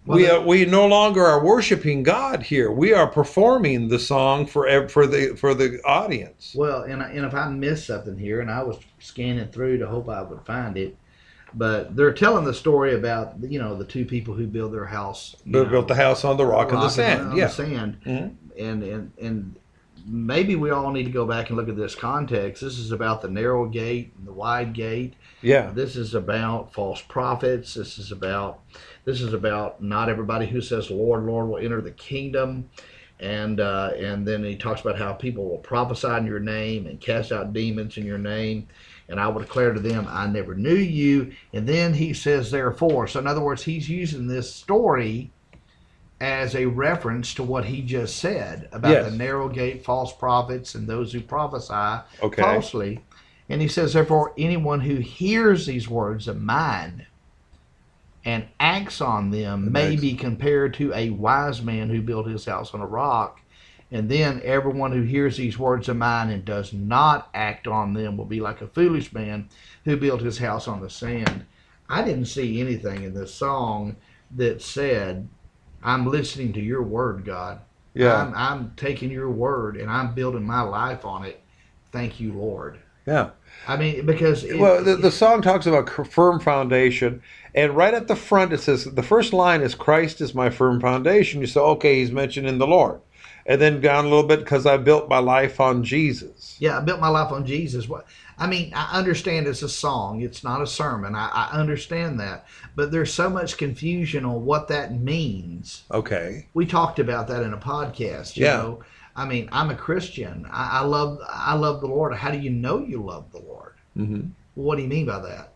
[0.07, 2.71] Well, we are, we no longer are worshiping God here.
[2.71, 6.55] We are performing the song for for the for the audience.
[6.57, 9.87] Well, and, I, and if I missed something here, and I was scanning through to
[9.87, 10.97] hope I would find it,
[11.53, 15.37] but they're telling the story about you know the two people who built their house,
[15.45, 17.29] know, built the house on the rock, and the rock sand.
[17.29, 17.47] on yeah.
[17.47, 18.35] the sand, Mhm.
[18.59, 19.57] and and and
[20.07, 22.63] maybe we all need to go back and look at this context.
[22.63, 25.15] This is about the narrow gate and the wide gate.
[25.43, 25.71] Yeah.
[25.75, 27.75] This is about false prophets.
[27.75, 28.61] This is about
[29.11, 32.71] this is about not everybody who says Lord, Lord will enter the kingdom.
[33.19, 37.01] And uh, and then he talks about how people will prophesy in your name and
[37.01, 38.69] cast out demons in your name.
[39.09, 41.33] And I will declare to them, I never knew you.
[41.53, 43.09] And then he says, therefore.
[43.09, 45.35] So in other words, he's using this story
[46.21, 49.05] as a reference to what he just said about Yes.
[49.05, 52.43] the narrow gate, false prophets, and those who prophesy Okay.
[52.43, 53.05] falsely.
[53.49, 57.07] And he says, therefore, anyone who hears these words of mine
[58.25, 62.45] and acts on them may Makes- be compared to a wise man who built his
[62.45, 63.41] house on a rock.
[63.93, 68.17] And then everyone who hears these words of mine and does not act on them
[68.17, 69.49] will be like a foolish man
[69.85, 71.45] who built his house on the sand.
[71.89, 73.97] I didn't see anything in this song
[74.37, 75.27] that said,
[75.83, 77.61] I'm listening to your word, God.
[77.95, 78.15] Yeah.
[78.15, 81.43] I'm, I'm taking your word and I'm building my life on it.
[81.91, 82.79] Thank you, Lord.
[83.07, 83.31] Yeah.
[83.69, 87.23] I mean, because it, well, the, the song talks about firm foundation,
[87.55, 90.81] and right at the front it says the first line is "Christ is my firm
[90.81, 93.01] foundation." You say, okay, he's mentioning the Lord,
[93.47, 96.57] and then down a little bit because I built my life on Jesus.
[96.59, 97.89] yeah, I built my life on Jesus.
[97.89, 98.07] What
[98.39, 101.15] I mean, I understand it's a song; it's not a sermon.
[101.15, 105.85] I, I understand that, but there's so much confusion on what that means.
[105.93, 106.49] Okay.
[106.55, 108.37] We talked about that in a podcast.
[108.37, 108.57] You Yeah.
[108.57, 108.81] know,
[109.15, 110.47] I mean, I'm a Christian.
[110.51, 112.15] I, I love I love the Lord.
[112.15, 113.50] How do you know you love the Lord?
[113.95, 114.21] Hmm
[114.55, 115.53] Well, what do you mean by that?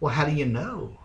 [0.00, 0.96] Well, how do you know?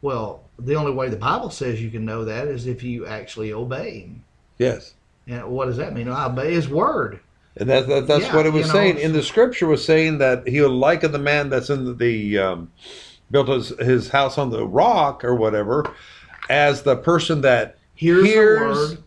[0.00, 3.52] Well, the only way the Bible says you can know that is if you actually
[3.52, 4.24] obey Him.
[4.58, 4.94] Yes.
[5.26, 6.08] And what does that mean?
[6.08, 7.20] I obey His word.
[7.56, 8.98] And that, that that's Yeah, what it was you know, saying.
[8.98, 12.72] In the scripture was saying that he'll liken the man that's in the, the um,
[13.30, 15.84] built his, his house on the rock or whatever
[16.48, 19.01] as the person that Hears, hears the word,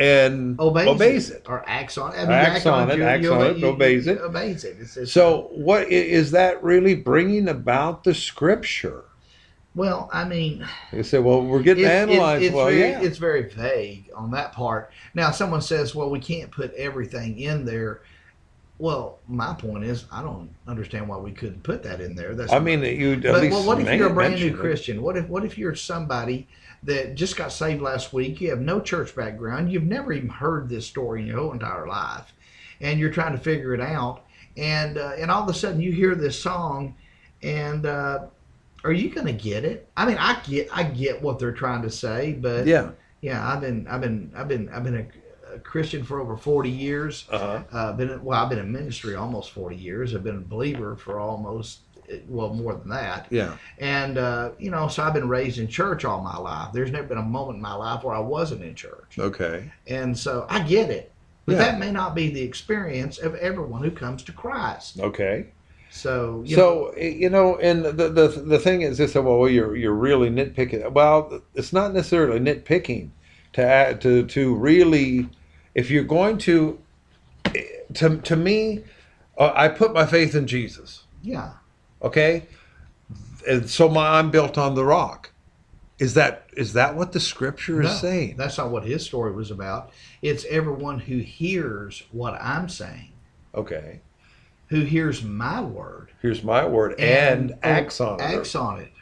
[0.00, 1.48] and obeys, obeys it, it.
[1.48, 2.18] or acts on it.
[2.18, 4.18] I mean, Acts act on it, acts on it, you- obeys it.
[4.18, 4.76] Obeys it.
[4.80, 9.04] It's, it's, So what is that really bringing about the scripture?
[9.76, 12.42] well, I mean, You say, well, we're getting It's, analyzed.
[12.42, 13.00] it's, well, very, yeah.
[13.00, 14.90] it's very vague on that part.
[15.14, 18.00] Now, someone says, "Well, we can't put everything in there."
[18.78, 22.34] Well, my point is, I don't understand why we couldn't put that in there.
[22.34, 24.56] That's I mean, that you but well, what if you're a brand new.
[24.56, 25.02] Christian?
[25.02, 26.48] What if what if you're somebody
[26.84, 28.40] that just got saved last week?
[28.40, 29.70] You have no church background.
[29.70, 32.32] You've never even heard this story in your whole entire life,
[32.80, 34.24] and you're trying to figure it out.
[34.56, 36.94] And uh, and all of a sudden you hear this song,
[37.42, 38.26] and uh,
[38.84, 39.88] are you going to get it?
[39.96, 42.90] I mean, I get I get what they're trying to say, but Yeah.
[43.20, 46.70] yeah, I've been I've been I've been I've been a, a Christian for over forty
[46.70, 47.26] years.
[47.30, 47.62] Uh-huh.
[47.70, 50.14] Uh, been well, I've been in ministry almost forty years.
[50.14, 51.80] I've been a believer for almost
[52.28, 53.26] well more than that.
[53.30, 53.56] Yeah.
[53.78, 56.72] And uh, you know, so I've been raised in church all my life.
[56.72, 59.70] There's never been a moment in my life where I wasn't in church, Okay.
[59.86, 61.12] and so I get it.
[61.46, 61.58] But Yeah.
[61.58, 65.00] that may not be the experience of everyone who comes to Christ.
[65.00, 65.46] Okay.
[65.90, 69.74] So you So eh, you know, and the the the thing is this: well, you're
[69.76, 70.92] you're really nitpicking.
[70.92, 73.10] Well, it's not necessarily nitpicking
[73.54, 75.28] to add, to to really,
[75.74, 76.78] if you're going to,
[77.56, 77.62] eh,
[77.94, 78.84] to to me,
[79.36, 81.04] uh, I put my faith in Jesus.
[81.22, 81.54] yeah,
[82.02, 82.44] Okay,
[83.48, 85.30] and so my I'm built on the rock.
[85.98, 88.36] Is that is that what the scripture is No, saying?
[88.38, 89.90] that's not what his story was about.
[90.22, 93.12] It's everyone who hears what I'm saying,
[93.54, 94.00] Okay,
[94.68, 98.22] who hears my word here's my word and, acts on it.
[98.22, 98.92] acts on it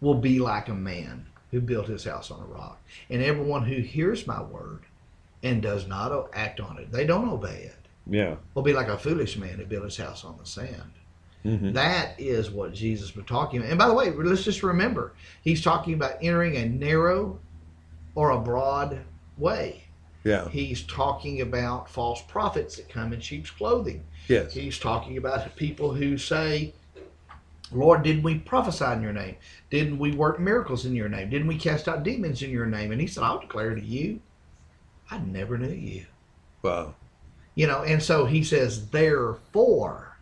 [0.00, 2.80] will be like a man who built his house on a rock.
[3.10, 4.82] And everyone who hears my word
[5.42, 8.36] and does not act on it, they don't obey it, Yeah.
[8.54, 10.92] will be like a foolish man who built his house on the sand.
[11.44, 11.74] Mhm.
[11.74, 13.70] That is what Jesus was talking about.
[13.70, 17.38] And by the way, let's just remember, he's talking about entering a narrow
[18.14, 19.00] or a broad
[19.36, 19.84] way.
[20.24, 20.48] Yeah.
[20.48, 24.04] He's talking about false prophets that come in sheep's clothing.
[24.26, 24.54] Yes.
[24.54, 26.72] He's talking about people who say,
[27.70, 29.36] Lord, didn't we prophesy in your name?
[29.68, 31.28] Didn't we work miracles in your name?
[31.28, 32.90] Didn't we cast out demons in your name?
[32.90, 34.20] And he said, I'll declare to you,
[35.10, 36.06] I never knew you.
[36.62, 36.94] Wow.
[37.54, 40.13] You know, and so he says, therefore,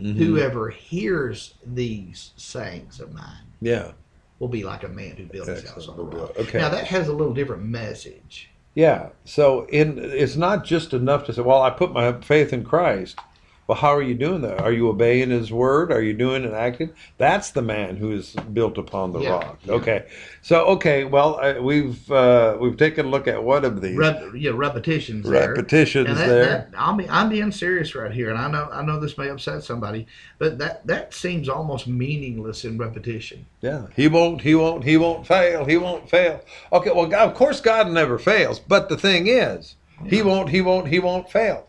[0.00, 0.16] Mhm.
[0.16, 3.92] whoever hears these sayings of mine Yeah.
[4.38, 6.38] will be like a man who builds his house on the rock.
[6.38, 6.58] Okay.
[6.58, 8.50] Now that has a little different message.
[8.74, 9.08] Yeah.
[9.24, 13.18] So in it's not just enough to say, well, I put my faith in Christ.
[13.66, 14.60] Well, how are you doing that?
[14.60, 15.90] Are you obeying His word?
[15.90, 16.90] Are you doing and acting?
[17.18, 19.58] That's the man who is built upon the Yeah, rock.
[19.64, 19.72] yeah.
[19.72, 20.06] Okay.
[20.42, 24.22] So okay, well, I, we've uh, we've taken a look at one of these Rep,
[24.36, 25.48] yeah, repetitions there.
[25.50, 26.44] repetitions And that, there.
[26.44, 29.64] that, I'm, I'm being serious right here, and I know I know this may upset
[29.64, 30.06] somebody,
[30.38, 33.46] but that that seems almost meaningless in repetition.
[33.62, 36.40] Yeah, he won't, he won't, he won't fail, he won't fail.
[36.72, 39.74] Okay, well, God, of course, God never fails, but the thing is,
[40.06, 41.66] he won't, he won't, he won't fail.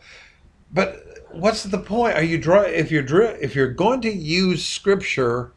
[0.71, 1.06] But
[1.37, 2.15] what's the point?
[2.15, 5.53] Are you draw if you're dri- if you're going to use scripture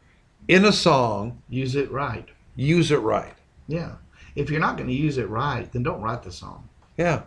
[0.47, 2.27] in a song, Use it right.
[2.55, 3.33] use it right.
[3.67, 3.95] Yeah.
[4.35, 6.69] If you're not going to use it right, then don't write the song.
[6.97, 7.23] Yeah.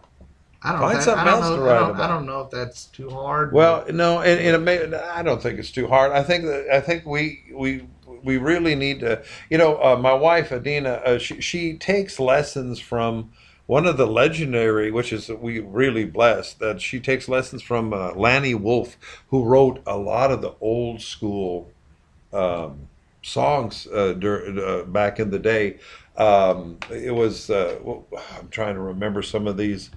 [0.63, 0.81] I don't.
[0.81, 2.03] Find know if that, something I don't else know, to I write don't, about.
[2.03, 3.53] I don't know if that's too hard.
[3.53, 6.13] Well, no, and, and it may, I don't think it's too hard.
[6.13, 7.87] I think that I think we we
[8.23, 9.23] we really need to.
[9.51, 13.31] You know, uh, my wife Adina, uh, she she takes lessons from
[13.67, 18.13] one of the legendary, which is we really blessed that she takes lessons from uh,
[18.13, 18.97] Lanny Wolfe,
[19.29, 21.71] who wrote a lot of the old school
[22.33, 22.89] um,
[23.23, 25.79] songs uh, dur- uh, back in the day.
[26.17, 27.79] Um, it was uh,
[28.39, 29.91] I'm trying to remember some of these.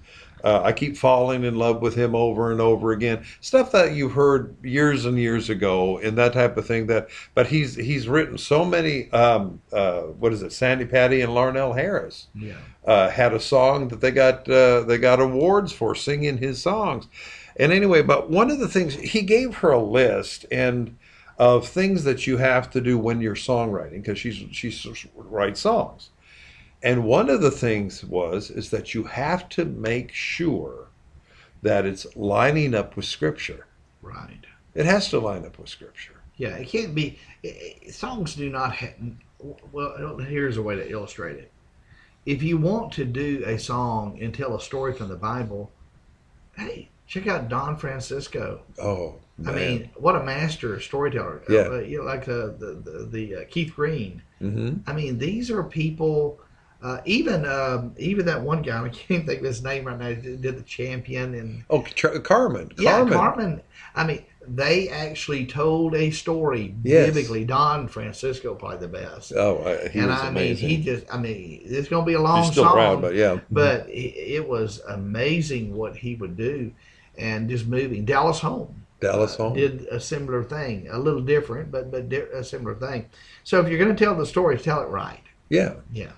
[0.44, 3.26] Uh, I keep falling in love with him over and over again.
[3.42, 6.88] Stuff that you've heard years and years ago, and that type of thing.
[6.88, 9.12] That, but he's he's written so many.
[9.12, 10.54] Um, uh, what is it?
[10.54, 12.58] Sandi Patty and Larnell Harris yeah.
[12.86, 17.08] uh, had a song that they got uh, they got awards for singing his songs.
[17.60, 20.98] And anyway, but one of the things he gave her a list and
[21.40, 24.74] of things that you have to do when you're songwriting because she's she
[25.16, 26.10] writes songs.
[26.84, 30.88] And one of the things was is that you have to make sure
[31.64, 33.66] that it's lining up with scripture.
[34.02, 34.46] Right.
[34.76, 36.22] It has to line up with scripture.
[36.36, 36.56] Yeah.
[36.56, 37.18] It can't be.
[37.90, 38.76] songs do not.
[38.76, 38.94] Ha-
[39.72, 41.52] well, here's a way to illustrate it.
[42.26, 45.72] If you want to do a song and tell a story from the Bible,
[46.58, 48.62] hey, check out Don Francisco.
[48.82, 49.54] Oh, man.
[49.54, 51.42] I mean, what a master storyteller.
[51.50, 51.62] Yeah.
[51.62, 54.22] Uh, you know, like the the the, the uh, Keith Green.
[54.42, 54.90] Mm-hmm.
[54.90, 56.40] I mean, these are people.
[56.82, 60.10] Uh, even um, even that one guy, I can't think of his name right now.
[60.10, 62.72] Did did the champion and Oh, Ch- Carmen.
[62.78, 63.14] yeah, Carmen.
[63.14, 63.62] Carmen.
[63.96, 67.08] I mean, they actually told a story Yes.
[67.08, 67.46] vividly.
[67.46, 69.34] Don Francisco probably the best.
[69.34, 69.58] Oh,
[69.92, 70.68] he and I amazing.
[70.70, 71.12] mean, he just.
[71.12, 73.40] I mean, it's going to be a long He's still song, around, but yeah.
[73.50, 76.72] but it, it was amazing what he would do,
[77.18, 78.06] and just moving.
[78.06, 78.84] Dallas Holm.
[79.00, 79.54] Dallas uh, Holm.
[79.54, 83.08] did a similar thing, a little different, but but di- a similar thing.
[83.44, 85.22] So if you're going to tell the story, tell it right.
[85.50, 85.74] Yeah.
[85.92, 86.12] Yeah.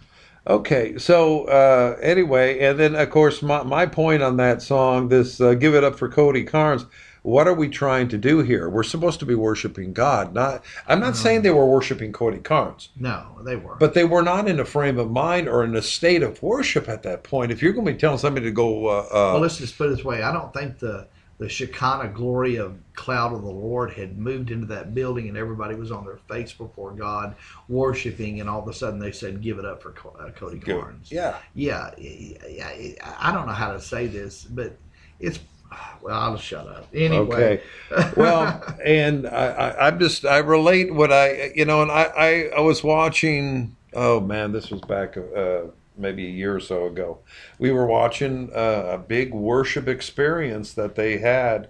[0.47, 5.39] Okay, so uh, anyway, and then of course my, my point on that song, this
[5.41, 6.86] uh, "Give It Up for Cody Carnes."
[7.21, 8.69] What are we trying to do here?
[8.69, 10.34] We're supposed to be worshiping God.
[10.34, 13.75] Not, I'm not saying they were worshiping Cody Carnes, No, they were.
[13.75, 16.88] but they were not in a frame of mind or in a state of worship
[16.88, 17.52] at that point.
[17.52, 19.88] If you're going to be telling somebody to go, uh, well, uh, let's just put
[19.91, 21.08] it this way: I don't think the
[21.39, 25.73] the Shekinah glory of cloud of the Lord had moved into that building, and everybody
[25.73, 27.36] was on their face before God,
[27.69, 31.10] worshiping, and all of a sudden they said, "Give it up for uh, Cody Carnes."
[31.12, 34.75] yeah, yeah, yeah, I don't know how to say this, but
[35.21, 35.39] it's
[36.02, 37.62] well, I'll shut up anyway.
[37.89, 38.13] Okay.
[38.17, 42.49] well, and I, I, I'm just I relate what I you know, and I I,
[42.58, 43.78] I was watching.
[43.93, 45.62] Oh man, this was back uh,
[45.99, 47.19] maybe a year or so ago.
[47.59, 51.69] We were watching uh, a big worship experience that they had.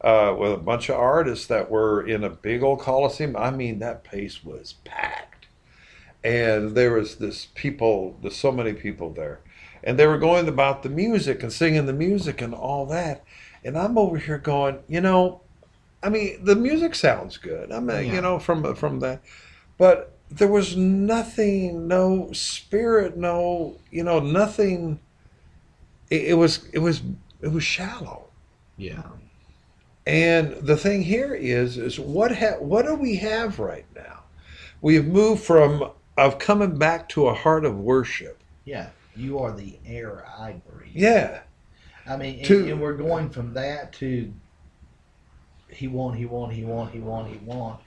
[0.00, 3.34] Uh, with a bunch of artists that were in a big old coliseum.
[3.36, 5.46] I mean, that place was packed,
[6.22, 8.18] and there was this people.
[8.20, 9.40] There's so many people there,
[9.82, 13.24] and they were going about the music and singing the music and all that.
[13.64, 15.40] And I'm over here going, you know,
[16.02, 17.72] I mean, the music sounds good.
[17.72, 18.12] I mean, Yeah.
[18.16, 19.22] you know, from from that,
[19.78, 24.98] but there was nothing, no spirit, no, you know, nothing.
[26.10, 27.02] It, it was it was
[27.40, 28.26] it was shallow.
[28.76, 29.02] yeah,
[30.06, 34.20] And the thing here is, is what ha- what do we have right now?
[34.80, 38.40] We have moved from of coming back to a heart of worship.
[38.64, 38.90] yeah.
[39.16, 40.90] You are the air I breathe.
[40.92, 41.42] Yeah,
[42.04, 44.32] I mean, and, To- and we're going from that to
[45.68, 47.78] he won, he won, he won, he won, he won.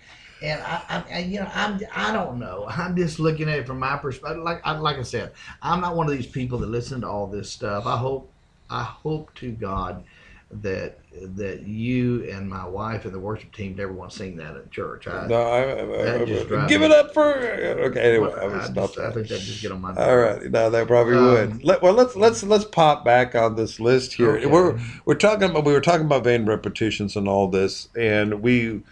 [0.41, 2.65] And I, I, you know, I'm, I don't know.
[2.69, 4.43] I'm just looking at it from my perspective.
[4.43, 5.31] Like, I, like I said,
[5.61, 7.85] I'm not one of these people that listen to all this stuff.
[7.85, 8.31] I hope,
[8.69, 10.03] I hope to God
[10.49, 10.99] that
[11.35, 14.71] that you and my wife and the worship team never want to sing that at
[14.71, 15.07] church.
[15.07, 17.33] I, No, I, I, That just I, give me- it up for.
[17.35, 18.97] Okay, anyway, I I, was just.
[18.99, 21.63] I think that just get on my All right, no, they probably Um, would.
[21.63, 24.37] Let, well, let's let's let's pop back on this list here.
[24.37, 24.45] Okay.
[24.45, 28.83] We're we're talking about we were talking about vain repetitions and all this, and we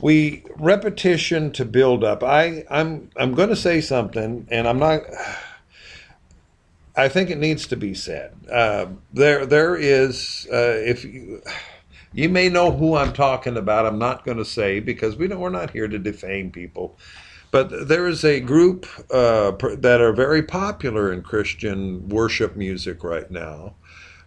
[0.00, 2.22] we repetition to build up.
[2.22, 5.02] I I'm I'm going to say something, and I'm not.
[6.98, 8.34] I think it needs to be said.
[8.50, 11.42] Uh, there there is uh, if you.
[12.12, 13.84] You may know who I'm talking about.
[13.84, 16.96] I'm not going to say because we don't, we're not here to defame people.
[17.50, 23.30] But there is a group uh, that are very popular in Christian worship music right
[23.30, 23.74] now,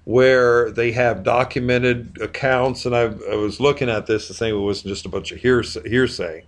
[0.10, 4.54] where they have documented accounts, and I've, I was looking at this to say it
[4.54, 6.46] wasn't just a bunch of hearsay, hearsay,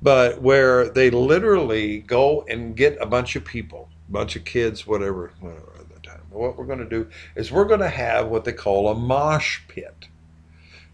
[0.00, 4.86] but where they literally go and get a bunch of people, a bunch of kids,
[4.86, 6.22] whatever, whatever at the time.
[6.30, 9.60] What we're going to do is we're going to have what they call a mosh
[9.68, 10.08] pit.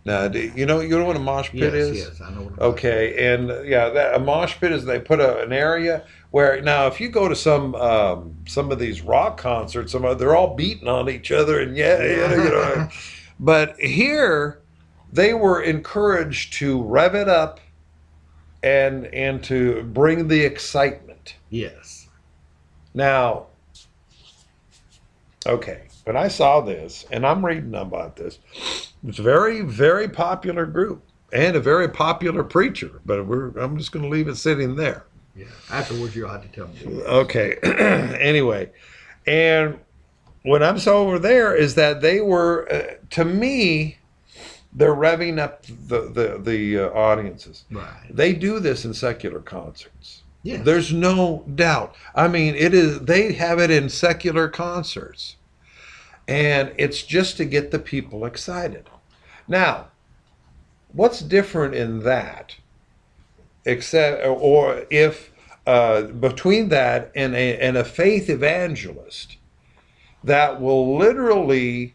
[0.04, 1.96] Now, do you know you know what a mosh pit yes, is?
[1.96, 2.52] yes, I know.
[2.58, 6.04] Okay, and yeah, that, a mosh pit is they put a, an area
[6.34, 10.18] where now if you go to some um, some of these rock concerts, some of,
[10.18, 12.88] they're all beating on each other and yeah, yeah, you know.
[13.38, 14.60] but here
[15.12, 17.60] they were encouraged to rev it up
[18.64, 21.36] and and to bring the excitement.
[21.50, 22.08] Yes.
[22.94, 23.46] Now,
[25.46, 28.40] okay, when I saw this, and I'm reading about this,
[29.06, 33.92] it's a very, very popular group and a very popular preacher, but we're, I'm just
[33.92, 35.04] going to leave it sitting there.
[35.36, 35.46] Yeah.
[35.70, 37.02] Afterwards, you'll have to tell me.
[37.02, 37.56] Okay,
[38.20, 38.70] anyway,
[39.26, 39.78] and
[40.42, 43.98] what I'm so over there is that they were, uh, to me,
[44.72, 47.64] they're revving up the, the, the uh, audiences.
[47.70, 48.06] Right.
[48.10, 50.22] They do this in secular concerts.
[50.42, 50.58] Yeah.
[50.58, 51.94] There's no doubt.
[52.14, 55.36] I mean, it is they have it in secular concerts.
[56.28, 58.88] And it's just to get the people excited.
[59.48, 59.88] Now,
[60.92, 62.56] what's different in that
[63.64, 65.32] except or if
[65.66, 69.38] uh, between that and a, and a faith evangelist
[70.22, 71.94] that will literally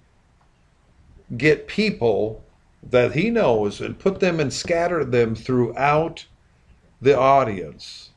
[1.38, 2.44] get people
[2.82, 6.26] that he knows and put them and scatter them throughout
[7.02, 8.10] the audience.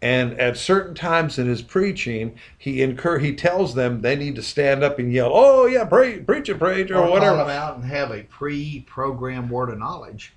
[0.00, 4.42] And at certain times in his preaching, he incur he tells them they need to
[4.42, 7.50] stand up and yell, "Oh yeah, pray, preach it, preach or, Or call whatever." them
[7.50, 10.32] out and have a pre-programmed word of knowledge.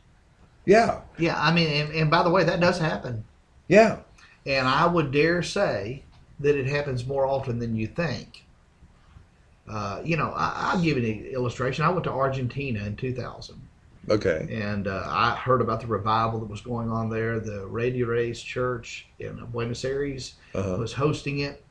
[0.65, 3.23] Yeah, Yeah, I mean, and, and by the way, that does happen.
[3.67, 3.99] yeah,
[4.45, 6.03] And I would dare say
[6.39, 8.43] that it happens more often than you think.
[9.67, 11.85] Uh, you know, I, I'll give you an illustration.
[11.85, 13.59] I went to Argentina in 2000,
[14.09, 17.39] okay, and uh, I heard about the revival that was going on there.
[17.39, 20.77] The Rey de Reyes Church in Buenos Aires uh-huh.
[20.77, 21.63] was hosting it.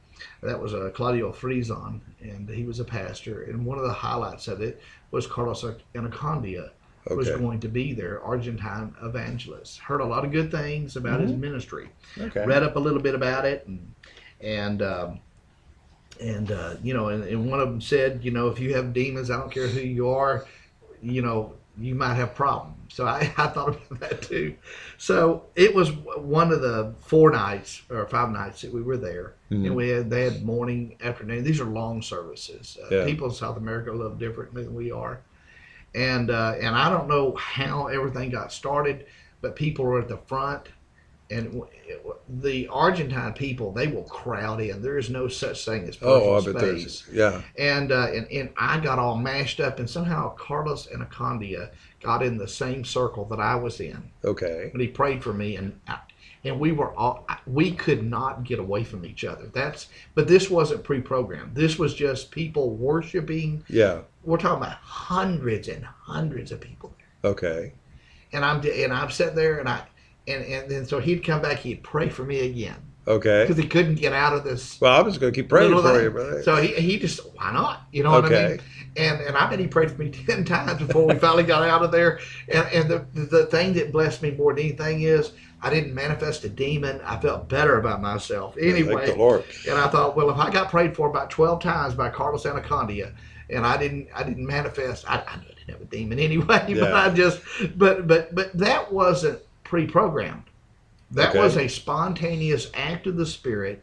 [0.43, 3.45] That was uh, Claudio Freidzon, and he was a pastor.
[3.45, 4.81] And one of the highlights of it
[5.11, 5.65] was Carlos
[5.95, 6.71] Anacondia
[7.11, 9.79] was going to be there, Argentine evangelist.
[9.79, 11.91] Heard a lot of good things about his ministry.
[12.19, 12.45] Okay.
[12.47, 13.93] read up a little bit about it and
[14.41, 15.21] and um,
[16.21, 18.93] and uh, you know and, and one of them said you know if you have
[18.93, 20.45] demons i don't care who you are
[21.03, 22.95] you know you might have problems.
[22.95, 24.55] So i, I thought about that too.
[24.97, 29.35] So it was one of the four nights or five nights that we were there.
[29.51, 29.67] Mhm.
[29.67, 31.43] and we had they had morning afternoon.
[31.43, 32.79] These are long services.
[32.83, 33.05] Uh, Yeah.
[33.05, 35.21] people in south america live differently than we are
[35.95, 39.07] and uh, and i don't know how everything got started
[39.41, 40.69] but people were at the front
[41.31, 41.67] and w-
[42.29, 44.83] the Argentine people they will crowd in.
[44.83, 47.09] There is no such thing as Oh, personal bet space.
[47.11, 51.71] yeah, And, uh, and and I got all mashed up, and somehow Carlos Anacondia
[52.03, 55.57] got in the same circle that I was in, okay, and he prayed for me,
[55.57, 55.99] and I,
[56.45, 59.47] and we were all we could not get away from each other.
[59.47, 61.55] That's but this wasn't pre-programmed.
[61.55, 63.65] This was just people worshiping.
[63.69, 67.73] yeah, We're talking about hundreds and hundreds of people there okay,
[68.33, 69.83] and I'm and I'm sitting there and I
[70.29, 72.77] and and then so he'd come back he'd pray for me again
[73.07, 73.45] okay.
[73.45, 74.81] because he couldn't get out of this.
[74.81, 76.05] Well, I'm just gonna keep praying for thing.
[76.05, 76.43] you, brother.
[76.43, 78.61] So he, he just why not you know what I mean
[78.97, 81.83] and and I bet he prayed for me ten times before we finally got out
[81.83, 82.21] of there.
[82.49, 85.33] And and the the thing that blessed me more than anything is
[85.63, 87.01] I didn't manifest a demon.
[87.05, 88.55] I felt better about myself.
[88.55, 89.45] Thank anyway the Lord.
[89.69, 93.15] and I thought well if I got prayed for about twelve times by Carlos Anacondia
[93.51, 96.75] and I didn't I didn't manifest I, I knew I didn't have a demon anyway
[96.75, 97.41] but I just
[97.77, 100.45] but but but that wasn't pre-programmed.
[101.11, 101.39] That Okay.
[101.39, 103.83] was a spontaneous act of the spirit.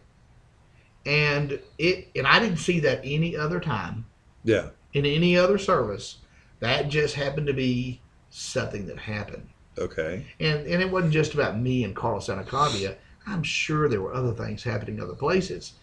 [1.06, 4.06] And it and I didn't see that any other time.
[4.44, 6.18] Yeah, in any other service
[6.60, 9.48] that just happened to be something that happened.
[9.78, 10.26] Okay.
[10.40, 12.96] And and it wasn't just about me and Carlos Anacondia.
[13.28, 15.74] I'm sure there were other things happening other places.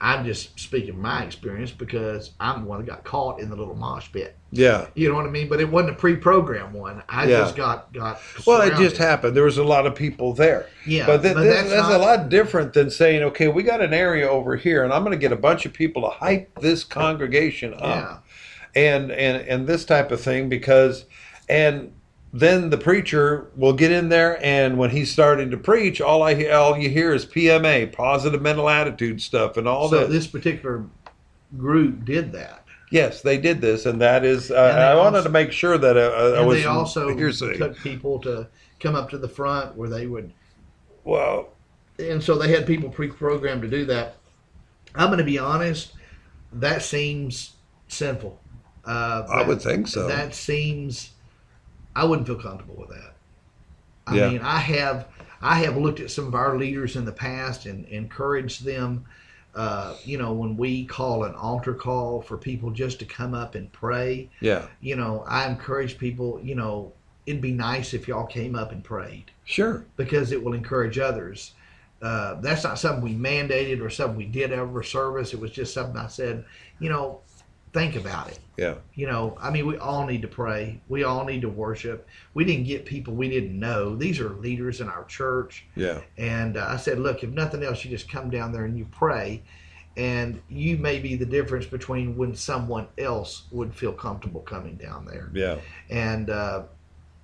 [0.00, 3.76] I'm just speaking my experience because I'm the one that got caught in the little
[3.76, 4.34] mosh pit.
[4.50, 4.88] Yeah.
[4.94, 5.48] You know what I mean?
[5.48, 7.04] But it wasn't a pre-programmed one.
[7.08, 7.38] I Yeah.
[7.38, 8.20] just got got.
[8.44, 9.36] Well, it just happened.
[9.36, 10.66] There was a lot of people there.
[10.86, 13.62] Yeah, but, th- but th- that's that's, not- a lot different than saying, okay, we
[13.62, 16.08] got an area over here, and I'm going to get a bunch of people to
[16.08, 17.80] hype this congregation up.
[17.82, 18.16] Yeah.
[18.74, 21.04] And and and this type of thing because
[21.48, 21.92] and
[22.32, 26.44] then the preacher will get in there and when he's starting to preach all i
[26.46, 29.96] all you hear is pma positive mental attitude stuff and all that.
[29.96, 30.84] so that this particular
[31.58, 32.64] group did that.
[32.90, 35.76] yes they did this and that is uh, And i wanted also- to make sure
[35.76, 37.58] that uh, i And they also hearsay.
[37.58, 38.48] took people to
[38.80, 40.32] come up to the front where they would
[41.04, 41.50] well
[41.98, 44.16] and so they had people pre-programmed to do that.
[44.94, 45.92] I'm going to be honest,
[46.54, 47.52] that seems
[47.86, 48.40] sinful.
[48.84, 51.10] Uh, i would think so That seems,
[51.94, 53.14] I wouldn't feel comfortable with that.
[54.06, 54.30] I Yeah.
[54.30, 55.06] mean, I have
[55.44, 59.04] I have looked at some of our leaders in the past and encouraged them.
[59.54, 63.54] Uh, you know, when we call an altar call for people just to come up
[63.54, 66.40] and pray, yeah you know, I encourage people.
[66.42, 66.92] You know,
[67.26, 71.52] it'd be nice if y'all came up and prayed sure because it will encourage others.
[72.00, 75.32] Uh, that's not something we mandated or something we did every service.
[75.34, 76.44] It was just something I said,
[76.80, 77.20] you know,
[77.72, 78.38] think about it.
[78.56, 80.80] Yeah You know, I mean, we all need to pray.
[80.88, 82.06] We all need to worship.
[82.34, 83.96] We didn't get people we didn't know.
[83.96, 85.64] These are leaders in our church.
[85.74, 88.76] yeah And uh, I said, look, if nothing else, you just come down there and
[88.76, 89.42] you pray.
[89.96, 95.04] And you may be the difference between when someone else would feel comfortable coming down
[95.04, 95.58] there yeah
[95.90, 96.62] and uh,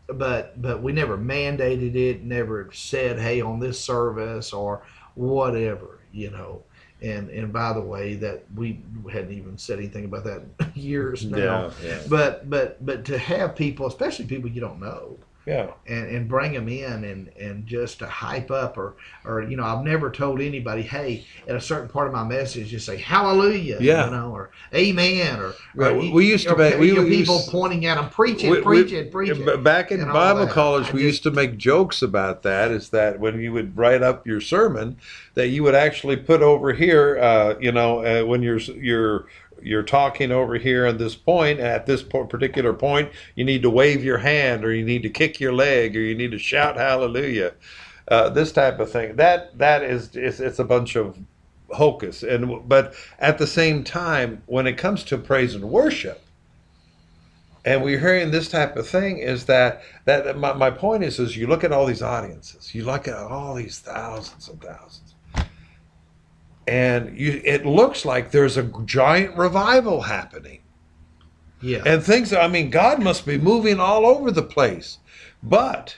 [0.08, 4.82] but but we never mandated it never said hey on this service or
[5.14, 6.62] whatever you know
[7.00, 8.80] and and by the way that we
[9.10, 10.42] hadn't even said anything about that
[10.76, 11.38] years now.
[11.38, 12.00] yeah yeah.
[12.08, 15.16] But but but to have people especially people you don't know
[15.48, 19.56] yeah and, and bring them in and, and just to hype up or or you
[19.56, 22.98] know I've never told anybody hey at a certain part of my message just say
[22.98, 24.04] hallelujah Yeah.
[24.04, 26.96] you know or amen or, Right, or we- we used to or, make- we you
[26.96, 30.88] know, used- people pointing at them preaching We- we- preaching preaching Back in Bible college,
[30.88, 32.70] I we just- used to make jokes about that.
[32.70, 34.96] Is that when you would write up your sermon,
[35.34, 39.26] that you would actually put over here, uh, you know, uh, when you're you're
[39.62, 44.04] you're talking over here at this point, at this particular point, you need to wave
[44.04, 47.54] your hand, or you need to kick your leg, or you need to shout hallelujah.
[48.08, 49.16] Uh, this type of thing.
[49.16, 51.18] That that is it's, it's a bunch of
[51.70, 52.22] hocus.
[52.22, 56.22] And but at the same time, when it comes to praise and worship
[57.68, 61.36] and we're hearing this type of thing is that that my, my point is is
[61.36, 65.07] you look at all these audiences you look at all these thousands and thousands
[66.68, 70.60] and you it looks like there's a giant revival happening.
[71.60, 71.82] Yeah.
[71.86, 74.98] And things i mean god must be moving all over the place.
[75.42, 75.96] But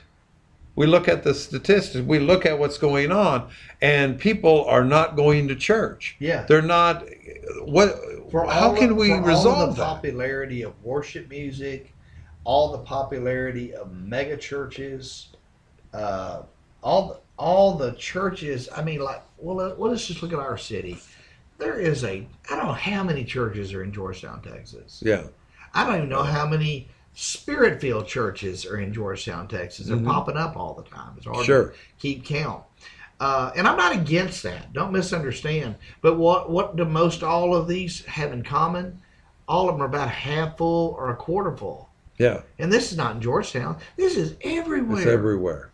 [0.76, 3.50] we look at the statistics we look at what's going on
[3.82, 6.16] and people are not going to church.
[6.20, 6.44] Yeah.
[6.44, 7.04] They're not
[7.64, 7.98] what
[8.30, 9.86] For how can of- we resolve the that?
[9.88, 11.92] popularity of worship music,
[12.44, 15.28] all the popularity of mega churches,
[15.92, 16.42] uh,
[16.82, 18.68] all the, all the churches.
[18.76, 20.98] I mean, like, well, let, let's just look at our city.
[21.58, 25.02] There is a I don't know how many churches are in Georgetown, Texas.
[25.04, 25.24] yeah
[25.74, 29.86] I don't even know how many spirit-filled churches are in Georgetown, Texas.
[29.86, 30.06] They're Mhm.
[30.06, 31.12] popping up all the time.
[31.16, 31.68] It's hard Sure.
[31.68, 32.64] to keep count.
[33.20, 34.72] Uh, and I'm not against that.
[34.72, 35.76] Don't misunderstand.
[36.00, 39.00] But what what do most all of these have in common?
[39.46, 41.88] All of them are about half full or a quarter full.
[42.18, 43.76] yeah And this is not in Georgetown.
[43.96, 44.98] This is everywhere.
[45.02, 45.69] it's everywhere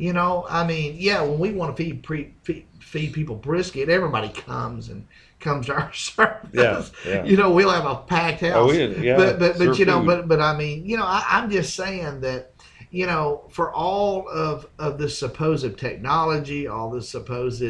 [0.00, 3.90] You know, I mean, yeah, when we want to feed pre, feed, feed people brisket,
[3.90, 5.06] everybody comes and
[5.40, 6.48] comes to our service.
[6.54, 7.24] Yeah, yeah.
[7.24, 8.54] You know, we'll have a packed house.
[8.56, 10.06] Oh, we, yeah, but but but you know, food.
[10.06, 12.54] but but I mean, you know, I, I'm just saying that,
[12.90, 17.62] you know, for all of of this supposed technology, all this supposed,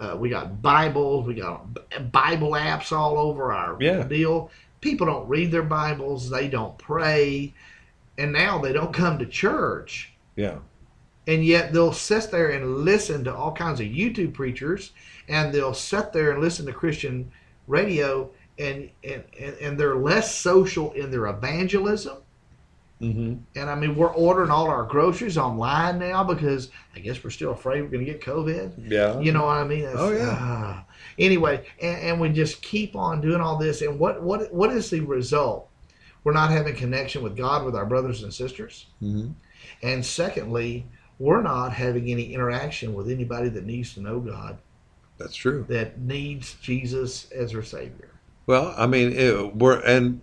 [0.00, 1.66] uh, we got Bibles, we got
[2.12, 4.02] Bible apps all over our Yeah.
[4.02, 4.50] deal.
[4.82, 7.54] People don't read their Bibles, they don't pray,
[8.18, 10.58] and now they don't come to church yeah,
[11.30, 14.92] and yet they'll sit there and listen to all kinds of YouTube preachers,
[15.28, 17.30] and they'll sit there and listen to Christian
[17.66, 19.22] radio, and and,
[19.62, 22.18] and, they're less social in their evangelism.
[22.98, 27.30] hmm And I mean, we're ordering all our groceries online now because I guess we're
[27.30, 28.90] still afraid we're going to get COVID.
[28.96, 29.18] yeah.
[29.20, 29.84] You know what I mean?
[29.90, 30.36] It's- Oh, yeah.
[30.38, 30.84] ah.
[31.18, 34.90] anyway, and, and we just keep on doing all this, and what what what is
[34.90, 35.68] the result?
[36.24, 38.86] We're not having connection with God with our brothers and sisters.
[39.00, 39.28] hmm
[39.82, 40.84] And secondly,
[41.20, 44.58] we're not having any interaction with anybody that needs to know God,
[45.18, 45.64] That's true.
[45.68, 48.08] that needs Jesus as their Savior.
[48.46, 50.20] Well, I mean, it, we're and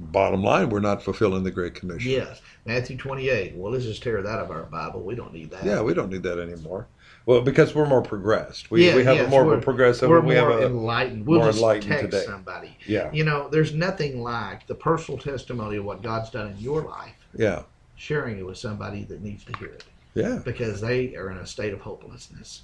[0.00, 2.10] Bottom line, we're not fulfilling the Great Commission.
[2.10, 2.42] Yes.
[2.66, 3.54] Matthew 28.
[3.54, 5.00] Well, let's just tear that out of our Bible.
[5.02, 5.64] We don't need that.
[5.64, 6.88] Yeah, we don't need that anymore.
[7.26, 8.72] Well, because we're more progressed.
[8.72, 10.10] We, Yeah, we have yes, a more of we're- a progressive.
[10.10, 11.24] We're we more have a enlightened.
[11.26, 12.24] We'll more just enlightened text today.
[12.24, 12.76] somebody.
[12.86, 16.82] yeah, You know, there's nothing like the personal testimony of what God's done in your
[16.82, 17.62] life, yeah,
[17.94, 19.84] sharing it with somebody that needs to hear it
[20.14, 22.62] yeah, because they are in a state of hopelessness.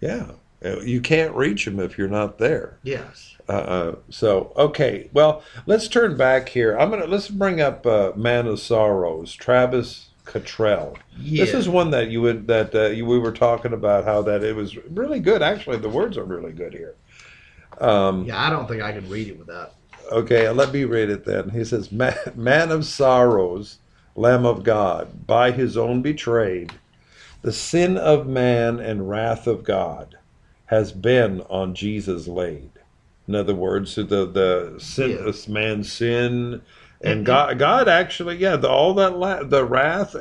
[0.00, 0.32] yeah.
[0.62, 2.76] Uh, You can't reach them if you're not there.
[2.82, 3.34] Yes.
[3.48, 6.76] Uh, uh, so okay, well, let's turn back here.
[6.78, 10.98] I'm gonna let's bring up uh, "Man of Sorrows," Travis Cottrell.
[11.18, 11.44] Yeah.
[11.46, 14.44] This is one that you would that uh, you, we were talking about how that
[14.44, 15.40] it was really good.
[15.40, 16.94] Actually, the words are really good here.
[17.80, 19.72] Um, yeah, I don't think I can read it without.
[20.12, 21.48] Okay, let me read it then.
[21.50, 23.78] He says, "Man, man of sorrows,
[24.20, 26.72] Lamb of God, by his own betrayed,
[27.42, 30.16] the sin of man and wrath of God
[30.66, 32.70] has been on Jesus laid."
[33.26, 35.32] In other words, the the sin, Yeah.
[35.52, 36.60] man's sin,
[37.02, 40.14] and And- God, God actually, yeah, the, all that la- the wrath.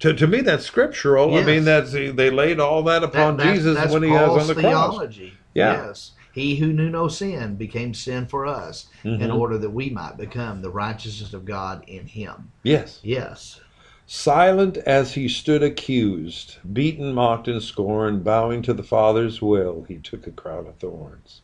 [0.00, 1.34] To to me, that's scriptural.
[1.34, 4.46] I mean, that's they laid all that upon That- that- Jesus when he was on
[4.48, 4.90] the cross.
[4.92, 5.32] theology.
[5.54, 5.86] Yeah.
[5.86, 6.10] Yes.
[6.36, 9.34] He who knew no sin became sin for us in Mhm.
[9.34, 12.52] order that we might become the righteousness of God in him.
[12.62, 13.00] Yes.
[13.02, 13.58] Yes.
[14.06, 19.96] Silent as he stood accused, beaten, mocked, and scorned, bowing to the Father's will, he
[19.96, 21.40] took a crown of thorns.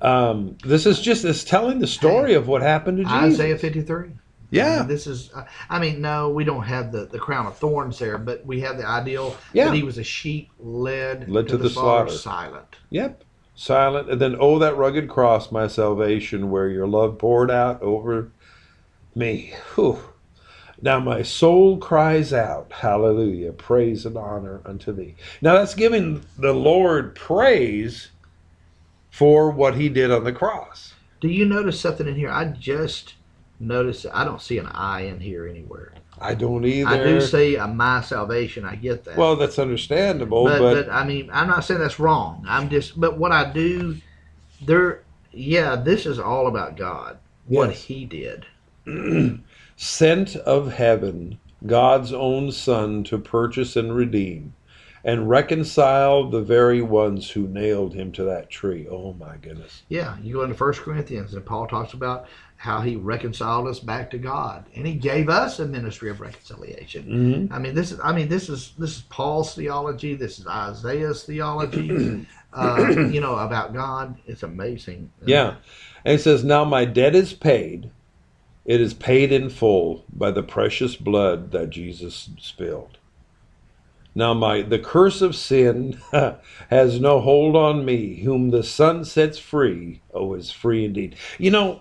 [0.00, 3.34] Um, this is just it's telling the story of what happened to Jesus.
[3.38, 4.12] Isaiah 53.
[4.50, 4.76] Yeah.
[4.76, 7.58] I mean, this is, uh, I mean, no, we don't have the, the crown of
[7.58, 9.66] thorns there, but we have the ideal Yeah.
[9.66, 12.48] that he was a sheep led, Led to the slaughter, slaughter.
[12.50, 12.76] silent.
[12.88, 13.24] Yep.
[13.60, 14.10] Silent.
[14.10, 18.32] And then, oh, that rugged cross, my salvation, where your love poured out over
[19.14, 19.52] me.
[19.74, 19.98] Whew.
[20.80, 25.14] Now my soul cries out, Hallelujah, praise and honor unto thee.
[25.42, 28.08] Now that's giving the Lord praise
[29.10, 30.94] for what he did on the cross.
[31.20, 32.30] Do you notice something in here?
[32.30, 33.12] I just
[33.58, 35.92] noticed, I don't see an I in here anywhere.
[36.20, 36.88] I don't either.
[36.88, 38.64] I do see a my salvation.
[38.64, 39.16] I get that.
[39.16, 42.44] well, that's understandable, but, but, but I mean, I'm not saying that's wrong.
[42.46, 43.96] I'm just, but what I do,
[44.60, 45.02] there,
[45.32, 48.46] yeah, this is all about God, what He did.
[49.76, 54.54] sent of heaven, God's own Son to purchase and redeem,
[55.02, 58.86] and reconcile the very ones who nailed him to that tree.
[58.90, 59.82] Oh my goodness.
[59.88, 62.26] Yeah, you go into First Corinthians, and Paul talks about
[62.60, 67.06] how He reconciled us back to God, and He gave us a ministry of reconciliation.
[67.06, 67.54] Mm-hmm.
[67.54, 70.14] I mean, this is, I mean, this is this is Paul's theology.
[70.14, 72.26] This is Isaiah's theology.
[72.52, 74.18] uh, you know about God.
[74.26, 75.10] It's amazing.
[75.24, 75.56] Yeah.
[76.04, 77.90] And it says, Now my debt is paid.
[78.66, 82.98] It is paid in full by the precious blood that Jesus spilled.
[84.14, 85.98] Now my the curse of sin
[86.68, 88.16] has no hold on me.
[88.16, 91.16] Whom the Son sets free, oh, is free indeed.
[91.38, 91.80] You know,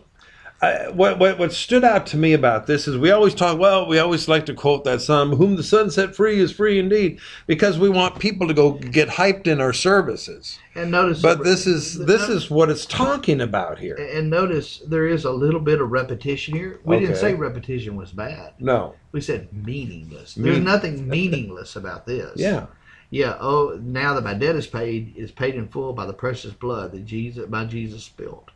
[0.62, 3.58] I, what, what what stood out to me about this is we always talk.
[3.58, 6.80] Well, we always like to quote that psalm, "Whom the Son set free is free
[6.80, 10.60] indeed," because we want people to go get hyped in our services.
[10.76, 13.96] And notice, But this is this is what it's talking about here.
[13.96, 16.82] And notice there is a little bit of repetition here.
[16.84, 18.54] We didn't say repetition was bad.
[18.60, 18.96] No.
[19.14, 20.34] We said meaningless.
[20.36, 22.34] There's nothing meaningless about this.
[22.36, 22.66] Yeah.
[23.12, 23.38] Yeah.
[23.40, 26.92] Oh, now that my debt is paid, is paid in full by the precious blood
[26.92, 28.52] that Jesus by Jesus spilled.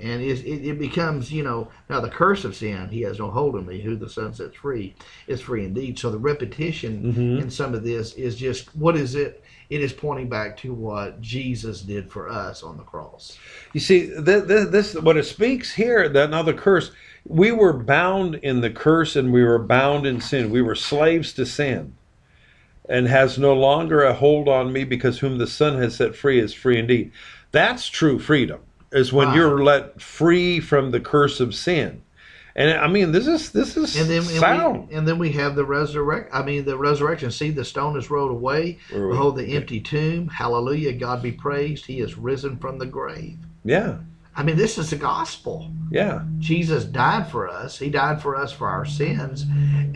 [0.00, 3.54] And it, it, becomes, you know, now the curse of sin, he has no hold
[3.54, 3.80] on me.
[3.80, 4.94] Who the Son sets free
[5.28, 5.98] is free indeed.
[5.98, 7.42] So the repetition Mhm.
[7.42, 9.44] in some of this is just what is it?
[9.70, 13.38] It is pointing back to what Jesus did for us on the cross.
[13.72, 16.08] You see, th- th- this what it speaks here.
[16.08, 16.90] That now the curse.
[17.26, 20.50] We were bound in the curse, and we were bound in sin.
[20.50, 21.94] We were slaves to sin,
[22.86, 26.38] and has no longer a hold on me because whom the Son has set free
[26.38, 27.12] is free indeed.
[27.52, 28.60] That's true freedom.
[28.94, 29.36] Is when Right.
[29.36, 32.00] you're let free from the curse of sin.
[32.56, 34.88] And I mean, this is this is And then and sound.
[34.88, 36.30] we, and then we have the resurrect.
[36.32, 37.32] I mean, the resurrection.
[37.32, 38.78] See, the stone is rolled away.
[38.94, 40.28] We- Behold, the empty tomb.
[40.28, 40.92] Hallelujah!
[40.92, 41.86] God be praised.
[41.86, 43.38] He is risen from the grave.
[43.64, 43.96] yeah,
[44.36, 45.72] I mean, this is the gospel.
[45.90, 47.78] yeah, Jesus died for us.
[47.80, 49.44] He died for us for our sins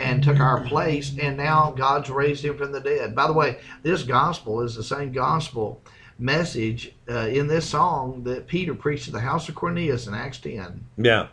[0.00, 1.12] and took our place.
[1.20, 3.14] And now God's raised him from the dead.
[3.14, 5.80] By the way, this gospel is the same gospel
[6.18, 10.38] message uh, in this song that Peter preached to the house of Cornelius in Acts
[10.38, 10.84] 10.
[10.96, 11.28] yeah.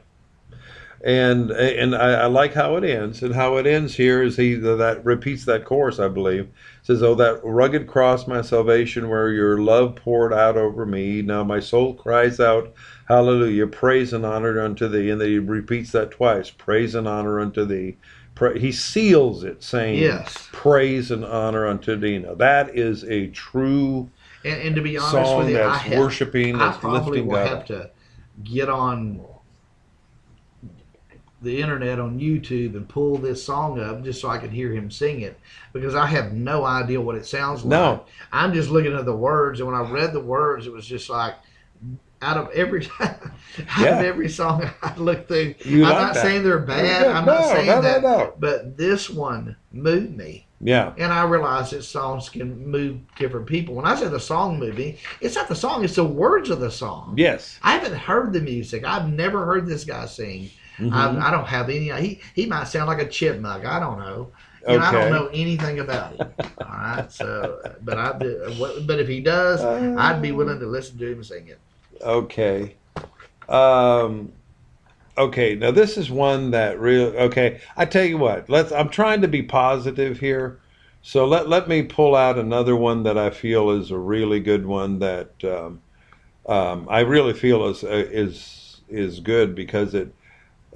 [1.03, 3.21] And and I, I like how it ends.
[3.21, 6.47] And how it ends here is he that repeats that chorus, I believe.
[6.81, 11.21] says, "Oh, that rugged cross, my salvation, where your love poured out over me.
[11.21, 12.73] Now my soul cries out,
[13.07, 13.67] Hallelujah!
[13.67, 17.65] Praise and honor unto thee." And then he repeats that twice: "Praise and honor unto
[17.65, 17.97] thee."
[18.57, 20.49] He seals it, saying, Yes.
[20.51, 24.09] praise and honor unto thee." Now that is a true
[24.45, 27.19] And, and to be honest song with you, I, that's have, worshiping, I that's probably
[27.21, 27.47] lifting will God.
[27.47, 27.89] have to
[28.43, 29.21] get on
[31.41, 34.89] the internet on YouTube and pull this song up just so I can hear him
[34.89, 35.39] sing it
[35.73, 37.69] because I have no idea what it sounds like.
[37.69, 38.05] No.
[38.31, 41.09] I'm just looking at the words, and when I read the words, it was just
[41.09, 41.35] like
[42.21, 43.17] out of every out
[43.79, 43.99] Yeah.
[43.99, 45.55] of every song I looked through.
[45.65, 46.21] You I'm like not that.
[46.23, 47.07] saying they're bad.
[47.07, 48.01] I'm no, not saying no, that.
[48.01, 48.33] no, no.
[48.39, 50.47] But this one moved me.
[50.61, 50.93] Yeah.
[50.97, 53.75] And I realize that songs can move different people.
[53.75, 56.59] When I say the song moved me, it's not the song, it's the words of
[56.59, 57.15] the song.
[57.17, 57.59] Yes.
[57.61, 58.85] I haven't heard the music.
[58.85, 60.49] I've never heard this guy sing.
[60.77, 60.91] Mhm.
[60.93, 61.89] I, I don't have any.
[62.01, 63.65] He he might sound like a chipmunk.
[63.65, 64.31] I don't know.
[64.67, 66.33] And I don't know anything about him.
[66.39, 67.11] All right.
[67.11, 68.81] So, but I do.
[68.87, 71.59] But if he does, I'd be willing to listen to him sing it.
[72.01, 72.75] Okay.
[73.47, 74.31] Um,
[75.17, 75.55] okay.
[75.55, 77.07] Now this is one that real.
[77.07, 77.59] Okay.
[77.77, 78.49] I tell you what.
[78.49, 78.71] Let's.
[78.71, 80.59] I'm trying to be positive here.
[81.01, 84.65] So let let me pull out another one that I feel is a really good
[84.65, 85.81] one that um,
[86.47, 90.13] um, I really feel is uh, is is good because it.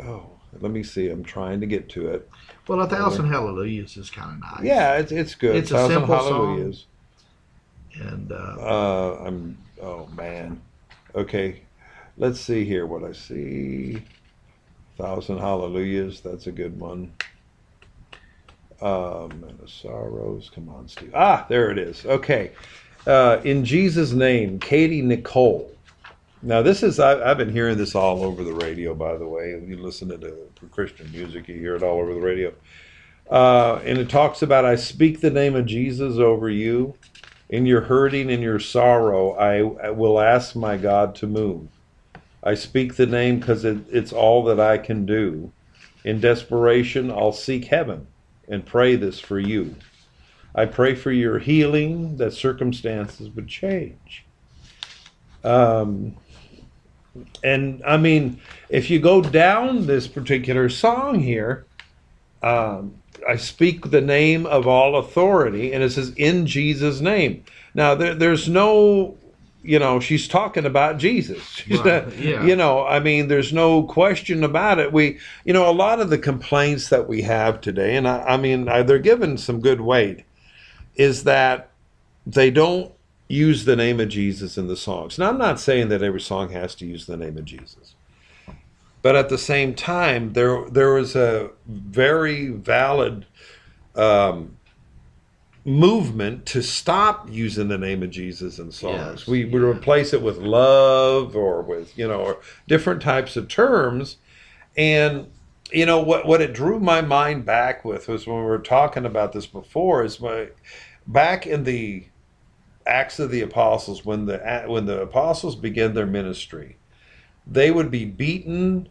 [0.04, 0.30] Oh,
[0.62, 1.10] let me see.
[1.10, 2.30] I'm trying to get to it.
[2.68, 4.64] Well, a thousand hallelujahs is kind of nice.
[4.64, 5.56] Yeah, it's it's good.
[5.56, 6.28] It's a Thousand simple song.
[6.58, 6.86] hallelujahs.
[7.96, 9.58] And uh, Uh, I'm.
[9.82, 10.62] Oh man.
[11.16, 11.62] Okay.
[12.18, 14.04] Let's see here what I see.
[15.00, 16.20] Thousand hallelujahs.
[16.20, 17.14] That's a good one.
[18.82, 20.52] Um, and the sorrows.
[20.54, 21.14] Come on, Steve.
[21.16, 22.06] Ah, there it is.
[22.06, 22.52] Okay.
[23.08, 25.72] Uh, in Jesus' name, Katie Nicole.
[26.42, 29.52] Now, this is, I, I've been hearing this all over the radio, by the way.
[29.52, 30.38] If you listen to the
[30.70, 32.54] Christian music, you hear it all over the radio.
[33.32, 36.96] Uh, and it talks about, I speak the name of Jesus over you.
[37.50, 41.70] In your hurting and your sorrow, I, I will ask my God to move.
[42.44, 45.52] I speak the name because it, it's all that I can do.
[46.04, 48.08] In desperation, I'll seek heaven
[48.48, 49.76] and pray this for you.
[50.56, 54.26] I pray for your healing, that circumstances would change.
[55.44, 56.16] Um,
[57.44, 61.66] and I mean, if you go down this particular song here,
[62.42, 62.96] um,
[63.28, 67.44] I speak the name of all authority, and it says in Jesus' name.
[67.74, 69.18] Now, there, there's no,
[69.64, 71.64] you know, she's talking about Jesus.
[71.70, 72.44] Right, not, yeah.
[72.44, 74.92] you know, I mean, there's no question about it.
[74.92, 78.38] We, you know, a lot of the complaints that we have today, and I, I
[78.38, 80.24] mean, I, they're given some good weight,
[80.96, 81.70] is that
[82.26, 82.92] they don't
[83.28, 85.20] use the name of Jesus in the songs.
[85.20, 87.94] Now, I'm not saying that every song has to use the name of Jesus.
[89.02, 93.26] But at the same time, there there was a very valid
[93.96, 94.58] um,
[95.70, 99.22] movement to stop using the name of Jesus in songs.
[99.22, 99.68] Yes, we would yeah.
[99.68, 104.18] replace it with love or with you know or different types of terms,
[104.76, 105.28] and
[105.72, 109.06] you know what what it drew my mind back with was when we were talking
[109.06, 110.50] about this before is my
[111.06, 112.06] back in the
[112.88, 116.78] Acts of the Apostles when the when the apostles began their ministry
[117.46, 118.88] they would be beaten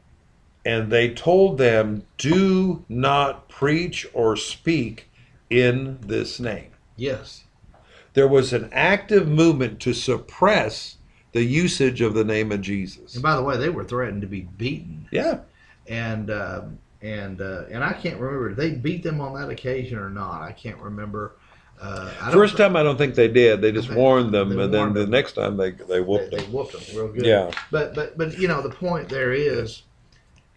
[0.64, 5.07] and they told them do not preach or speak
[5.50, 7.44] in this name yes,
[8.14, 10.96] there was an active movement to suppress
[11.32, 14.26] the usage of the name of jesus and by the way, they were threatened to
[14.28, 15.06] be beaten.
[15.10, 15.40] yeah
[15.86, 18.54] and um, and uh, and I can't remember.
[18.54, 20.42] They beat them on that occasion or not?
[20.42, 21.36] I can't remember.
[21.80, 24.94] Uh, first time i don't think they did they just They- warned them and then
[24.94, 25.10] the them.
[25.10, 27.24] next time they they they, whooped they them They whooped them real good.
[27.24, 29.82] yeah But but but you know the point there is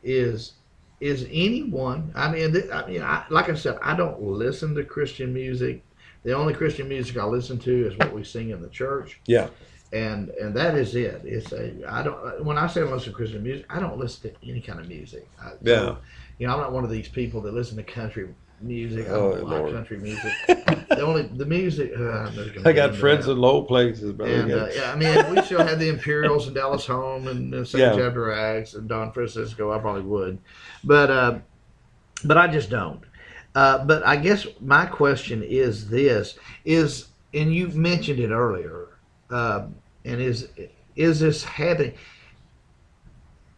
[0.03, 0.53] is
[1.01, 2.11] is anyone?
[2.15, 5.83] I mean, th- I mean, I, like I said, I don't listen to Christian music.
[6.23, 9.19] The only Christian music I listen to is what we sing in the church.
[9.25, 9.49] Yeah.
[9.91, 11.21] And and that is it.
[11.25, 14.31] It's a I don't when I say I listen to Christian music, I don't listen
[14.31, 15.27] to any kind of music.
[15.41, 15.95] I, Yeah.
[16.37, 18.29] you know, I'm not one of these people that listen to country
[18.63, 19.07] music.
[19.07, 19.73] I Oh, don't like Lord.
[19.73, 20.31] country music.
[20.47, 21.91] the only the music.
[21.97, 25.33] Uh, I'm not gonna i got friends in low places And uh, yeah, I mean,
[25.35, 27.79] we still had the Imperials and Dallas Holm and uh, St.
[27.81, 27.95] Yeah.
[27.95, 29.71] Chapter Acts and Don Francisco.
[29.71, 30.39] I probably would,
[30.83, 31.39] but uh,
[32.23, 33.01] but I just don't.
[33.53, 38.87] Uh, but I guess my question is this: is and you mentioned it earlier,
[39.29, 39.67] uh,
[40.05, 40.47] and is
[40.95, 41.93] is this having?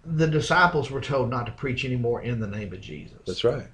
[0.05, 3.67] The disciples were told not to preach anymore in the name of Jesus that's right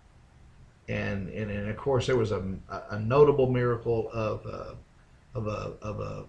[0.90, 2.44] and and, and of course there was a,
[2.90, 4.74] a notable miracle of uh,
[5.36, 6.26] of a of a,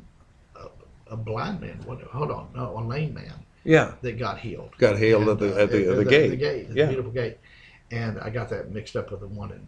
[0.57, 0.69] a
[1.13, 1.81] a blind man.
[1.87, 3.35] What, hold on, no, a lame man
[3.65, 4.71] yeah that got healed.
[4.79, 6.75] got healed And, at the uh, at the, at the, the, gate The gate, the
[6.77, 6.87] Yeah.
[6.87, 7.39] beautiful gate.
[7.91, 9.67] And I got that mixed up with the one in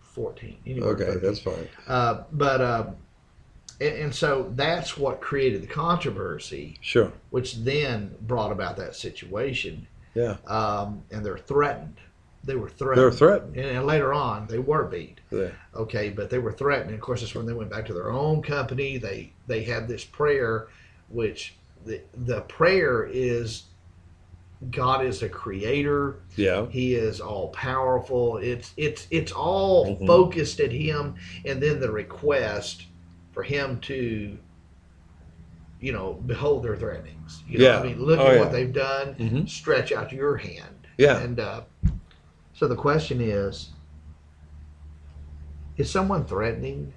[0.00, 0.58] fourteen.
[0.66, 2.86] Anyway, okay that's fine uh, but uh,
[3.80, 9.86] and, and so that's what created the controversy, sure which then brought about that situation.
[10.14, 10.36] Yeah.
[10.46, 11.98] Um, and they're threatened.
[12.46, 13.02] They were threatened.
[13.02, 15.20] they're threatened And, and later on, they were beat.
[15.30, 15.50] Yeah.
[15.74, 16.90] Okay, but they were threatened.
[16.90, 18.96] And of course, that's when they went back to their own company.
[18.98, 20.68] They they had this prayer,
[21.08, 23.64] which the the prayer is
[24.70, 26.20] God is a creator.
[26.36, 26.66] Yeah.
[26.70, 28.38] He is all powerful.
[28.38, 30.06] It's it's it's all Mhm.
[30.06, 32.84] focused at him, and then the request
[33.32, 34.38] for him to,
[35.80, 37.42] you know, behold their threatenings.
[37.46, 37.80] You know, Yeah.
[37.80, 38.40] I mean, look Oh, at yeah.
[38.40, 39.14] what they've done.
[39.18, 39.48] Mhm.
[39.48, 40.86] Stretch out your hand.
[40.96, 41.18] Yeah.
[41.18, 41.62] And uh,
[42.56, 43.70] so the question is:
[45.76, 46.92] Is someone threatening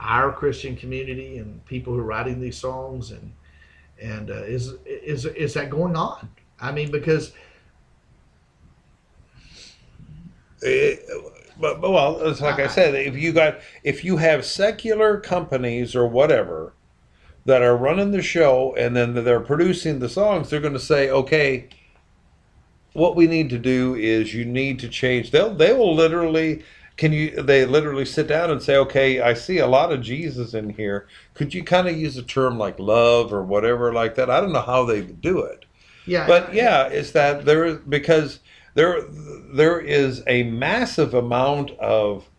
[0.00, 3.32] our Christian community and people who are writing these songs and
[4.00, 6.30] and uh, is is is that going on?
[6.60, 7.32] I mean, because
[10.64, 10.96] Eh,
[11.60, 15.94] but, but well, it's like I said, if you got if you have secular companies
[15.94, 16.74] or whatever
[17.44, 21.10] that are running the show and then they're producing the songs, they're going to say,
[21.10, 21.68] okay,
[22.94, 25.32] what we need to do is you need to change.
[25.32, 26.64] They'll they will literally
[26.98, 30.54] can you they literally sit down and say, okay, I see a lot of Jesus
[30.54, 31.08] in here.
[31.34, 34.30] Could you kind of use a term like love or whatever like that?
[34.30, 35.66] I don't know how they would do it.
[36.06, 38.40] yeah, But yeah, it's that there because
[38.74, 39.02] there
[39.54, 42.30] there is a massive amount of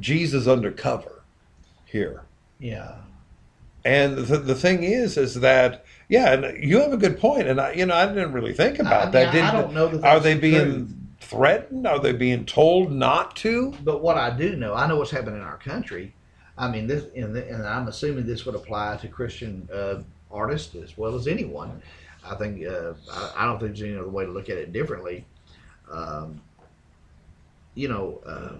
[0.00, 1.24] Jesus undercover
[1.84, 2.26] here.
[2.58, 2.96] yeah,
[3.84, 7.60] And the, the thing is, is that yeah, and you have a good point, and
[7.60, 9.34] I, you know, I didn't really think about I, that.
[9.34, 10.90] I don't know that are they being truth.
[11.20, 11.86] threatened?
[11.86, 13.74] Are they being told not to?
[13.82, 16.12] But what I do know, I know what's happening in our country.
[16.56, 20.74] I mean, this, and, the, and I'm assuming this would apply to Christian uh, artists
[20.74, 21.82] as well as anyone.
[22.24, 24.72] I think uh, I, I don't think there's any other way to look at it
[24.72, 25.24] differently.
[25.90, 26.40] Um,
[27.74, 28.52] you know, uh,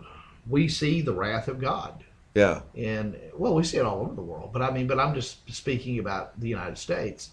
[0.49, 2.04] we see the wrath of God,
[2.35, 4.51] Yeah, and well, we see it all over the world.
[4.53, 7.31] But I mean, but I'm just speaking about the United States,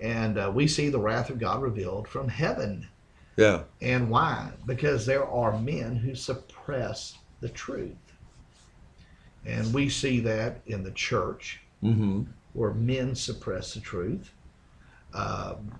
[0.00, 2.88] and uh, we see the wrath of God revealed from heaven.
[3.36, 4.50] yeah, And why?
[4.66, 7.96] Because there are men who suppress the truth.
[9.44, 12.22] And we see that in the church mm-hmm.
[12.52, 14.32] where men suppress the truth.
[15.14, 15.78] Um,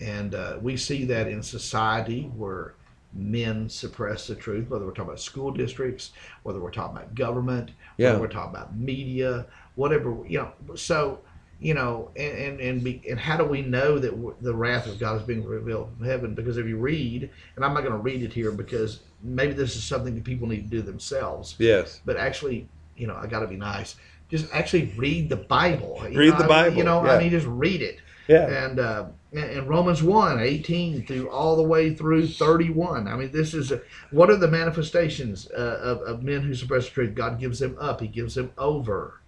[0.00, 2.74] and uh, we see that in society where
[3.12, 7.70] men suppress the truth, whether we're talking about school districts, whether we're talking about government,
[7.96, 8.10] Yeah.
[8.10, 9.46] whether we're talking about media,
[9.76, 10.76] whatever, you know.
[10.76, 11.20] So,
[11.60, 14.98] you know, and and and, be, and how do we know that the wrath of
[15.00, 16.34] God is being revealed from heaven?
[16.34, 19.74] Because if you read, and I'm not going to read it here because maybe this
[19.74, 23.40] is something that people need to do themselves, yes, but actually, you know, I got
[23.40, 23.96] to be nice.
[24.28, 26.00] Just actually read the Bible.
[26.10, 27.12] You Read know, the I- Bible, You know, yeah.
[27.12, 27.98] I mean, just read it.
[28.28, 33.08] yeah, And uh, in Romans 1, 18 through all the way through 31.
[33.08, 36.86] I mean, this is a, what are the manifestations uh, of, of men who suppress
[36.86, 37.14] the truth?
[37.14, 38.00] God gives them up.
[38.00, 39.20] He gives them over.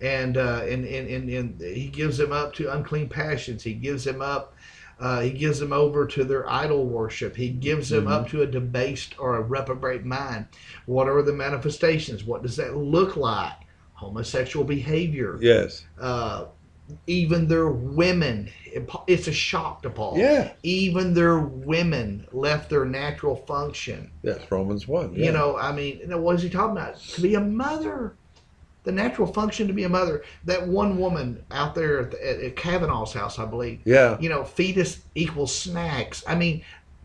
[0.00, 3.62] And, uh, and, and, and, and he gives them up to unclean passions.
[3.64, 4.54] He gives them up.
[5.00, 7.34] Uh, he gives them over to their idol worship.
[7.34, 10.46] He gives them up to a debased or a reprobate mind.
[10.84, 12.22] What are the manifestations?
[12.24, 13.54] What does that look like?
[13.94, 16.46] Homosexual behavior yes, uh,
[17.06, 18.50] even their women.
[19.06, 20.18] It's a shock to Paul.
[20.18, 24.10] yeah, Even their women left their natural function.
[24.22, 24.40] yes.
[24.50, 25.14] Romans one.
[25.14, 25.26] Yeah.
[25.26, 26.98] You know, I mean, what is he talking about?
[26.98, 28.14] To be a mother.
[28.84, 30.24] The natural function to be a mother.
[30.44, 34.42] That one woman out there at, the, at Kavanaugh's house, I believe, yeah, you know,
[34.42, 36.24] fetus equals snacks.
[36.26, 36.62] I mean,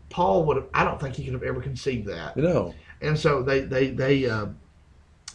[0.08, 2.34] Paul would have, I don't think he could have ever conceived that.
[2.36, 2.74] you know.
[3.02, 4.46] And so they, they, they, uh,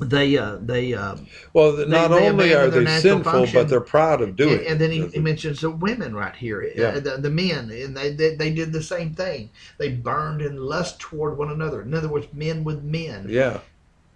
[0.02, 1.16] they, uh, they, uh,
[1.54, 3.54] Well, th- not they only are they sinful, function.
[3.62, 6.70] but they're proud of doing and, and then he, he mentions the women right here,
[6.76, 6.88] Yeah.
[6.88, 9.50] uh, the, the men, and they, they they did the same thing.
[9.78, 11.82] They burned in lust toward one another.
[11.84, 13.28] In other words, men with men.
[13.30, 13.60] Yeah,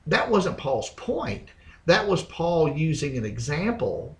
[0.08, 1.50] That wasn't Paul's point.
[1.86, 4.18] That was Paul using an example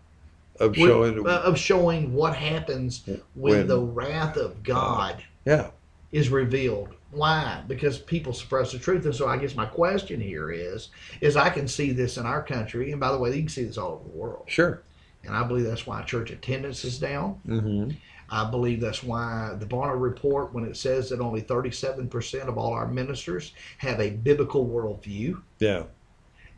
[0.60, 1.28] of with- showing.
[1.28, 5.72] uh, of showing what happens when, When- the wrath of God yeah,
[6.12, 6.90] is revealed.
[7.16, 7.64] Why?
[7.68, 9.06] Because people suppress the truth.
[9.06, 10.90] And so I guess my question here is,
[11.22, 13.64] is I can see this in our country, and by the way, you can see
[13.64, 14.44] this all over the world.
[14.48, 14.82] sure.
[15.24, 17.40] And I believe that's why church attendance is down.
[17.48, 17.92] Mm-hmm.
[18.30, 22.74] I believe that's why the Barna report, when it says that only 37% of all
[22.74, 25.84] our ministers have a biblical worldview, Yeah,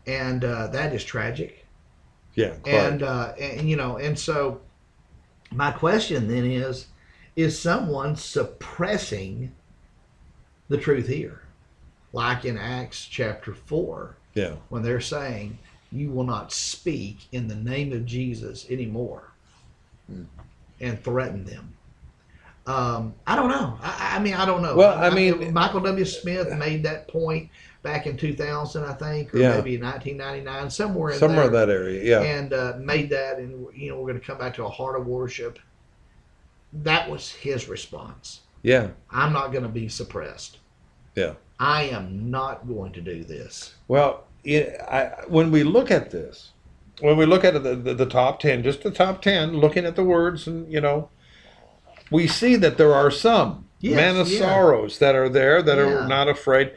[0.06, 1.66] and uh, that is tragic.
[2.36, 2.56] yeah.
[2.64, 2.74] Quite.
[2.74, 4.60] And, uh, and, you know, and so
[5.52, 6.88] my question then is
[7.38, 9.52] is someone suppressing
[10.70, 11.42] the truth here?
[12.14, 15.58] Like in Acts chapter 4, yeah, when they're saying,
[15.92, 19.32] You will not speak in the name of Jesus anymore
[20.10, 20.24] Hmm.
[20.80, 21.74] and threaten them.
[22.66, 23.78] Um, I don't know.
[23.82, 24.76] I, I mean, I don't know.
[24.76, 26.04] Well, I mean- Michael W.
[26.06, 27.50] Smith made that point
[27.82, 29.56] back in 2000, I think, or Yeah.
[29.56, 32.04] maybe in 1999, somewhere in somewhere there in that area.
[32.04, 34.70] Yeah, and uh, made that, and you know, we're going to come back to a
[34.70, 35.60] heart of worship.
[36.74, 38.42] That was his response.
[38.64, 38.90] Yeah.
[39.12, 40.58] I'm not going to be suppressed.
[41.16, 41.34] Yeah.
[41.60, 43.76] I am not going to do this.
[43.88, 46.52] Well, it, I, when we look at this,
[47.00, 49.96] when we look at the, the, the top 10, just the top 10, looking at
[49.96, 51.10] the words and, you know,
[52.12, 54.40] we see that there are some Yes, men of yeah.
[54.40, 55.84] sorrows that are there that Yeah.
[56.04, 56.74] are not afraid.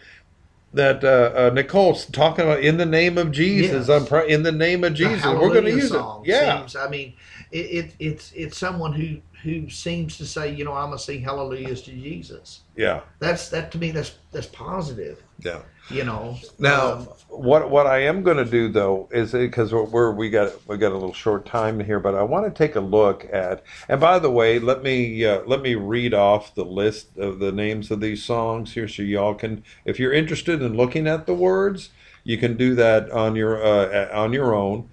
[0.75, 3.89] That uh, uh, Nicole's talking about in the name of Jesus.
[3.89, 4.03] Yes.
[4.03, 5.25] I'm pr- in the name of The Jesus.
[5.27, 6.29] We're going to use song it.
[6.29, 7.15] Yeah, seems- I mean,
[7.51, 11.23] it, it it's it's someone who who seems to say, you know, I'm gonna sing
[11.23, 12.61] hallelujahs to Jesus.
[12.77, 13.91] yeah, That's that to me.
[13.91, 15.23] That's that's positive.
[15.41, 15.61] yeah.
[15.91, 16.39] You know.
[16.59, 20.53] Now, Um, what what I am going to do though is because we're, we're got
[20.69, 23.65] we got a little short time here, but I want to take a look at.
[23.89, 27.51] And by the way, let me uh, let me read off the list of the
[27.51, 31.35] names of these songs here, so y'all can, if you're interested in looking at the
[31.35, 31.91] words,
[32.23, 34.89] you can do that on your uh, on your own.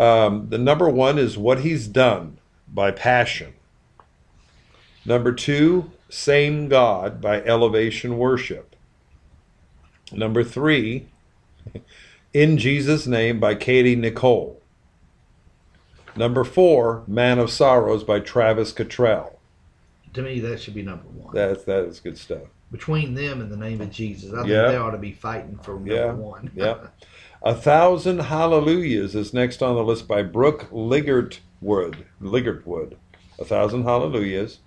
[0.00, 3.52] Um, the number one is "What He's Done" by Passion.
[5.04, 8.74] Number two, "Same God" by Elevation Worship.
[10.12, 11.06] Number three,
[12.32, 14.56] In Jesus' Name by Katy Nichole.
[16.16, 19.38] Number four, Man of Sorrows by Travis Cottrell.
[20.12, 21.34] to me, that should be number one.
[21.34, 22.42] That's that is good stuff.
[22.72, 24.68] Between them and the name of Jesus, I think Yeah.
[24.70, 26.12] they ought to be fighting for number Yeah.
[26.12, 26.50] one.
[26.54, 26.76] Yeah.
[27.42, 32.04] A Thousand Hallelujahs is next on the list by Brooke Ligertwood.
[32.22, 32.94] Ligertwood.
[33.38, 34.58] A Thousand Hallelujahs.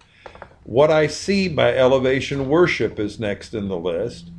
[0.65, 4.31] What I See by Elevation Worship is next in the list.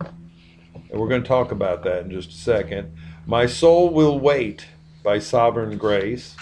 [0.00, 2.94] And we're going to talk about that in just a second.
[3.26, 4.66] My Soul Will Wait
[5.02, 6.36] by Sovereign Grace.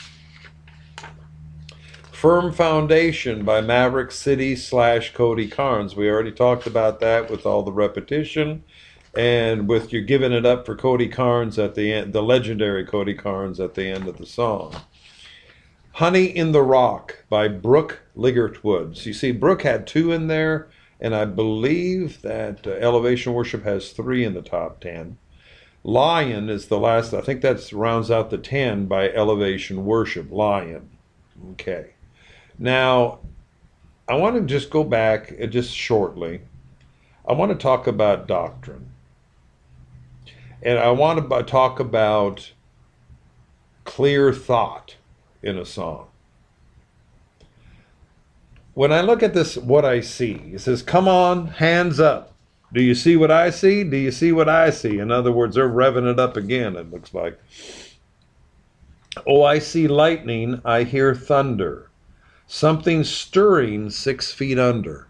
[2.10, 5.94] Firm Foundation by Maverick City slash Cody Carnes.
[5.94, 8.64] We already talked about that with all the repetition
[9.16, 13.14] and with you giving it up for Cody Carnes at the end, the legendary Cody
[13.14, 14.74] Carnes at the end of the song.
[16.00, 19.04] Honey in the Rock by Brooke Ligertwood.
[19.04, 23.90] You see, Brooke had two in there, and I believe that uh, Elevation Worship has
[23.90, 25.18] three in the top ten.
[25.84, 27.12] Lion is the last.
[27.12, 30.32] I think that rounds out the ten by Elevation Worship.
[30.32, 30.88] Lion.
[31.50, 31.90] Okay.
[32.58, 33.18] Now,
[34.08, 36.40] I want to just go back uh, just shortly.
[37.28, 38.90] I want to talk about doctrine.
[40.62, 42.52] And I want to b- talk about
[43.84, 44.96] clear thought
[45.42, 46.06] in a song.
[48.74, 52.34] When I look at this, what I see, it says, Come on, hands up.
[52.72, 53.82] Do you see what I see?
[53.82, 54.98] Do you see what I see?
[54.98, 57.38] In other words, they're revving it up again, it looks like.
[59.26, 61.90] Oh, I see lightning, I hear thunder.
[62.46, 65.08] Something stirring six feet under.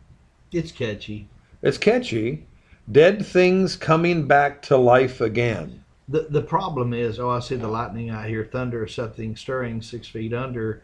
[0.52, 1.28] It's catchy.
[1.62, 2.46] It's catchy.
[2.90, 5.84] Dead things coming back to life again.
[6.10, 9.80] The the problem is, oh, I see the lightning, I hear thunder, or something stirring
[9.80, 10.82] six feet under.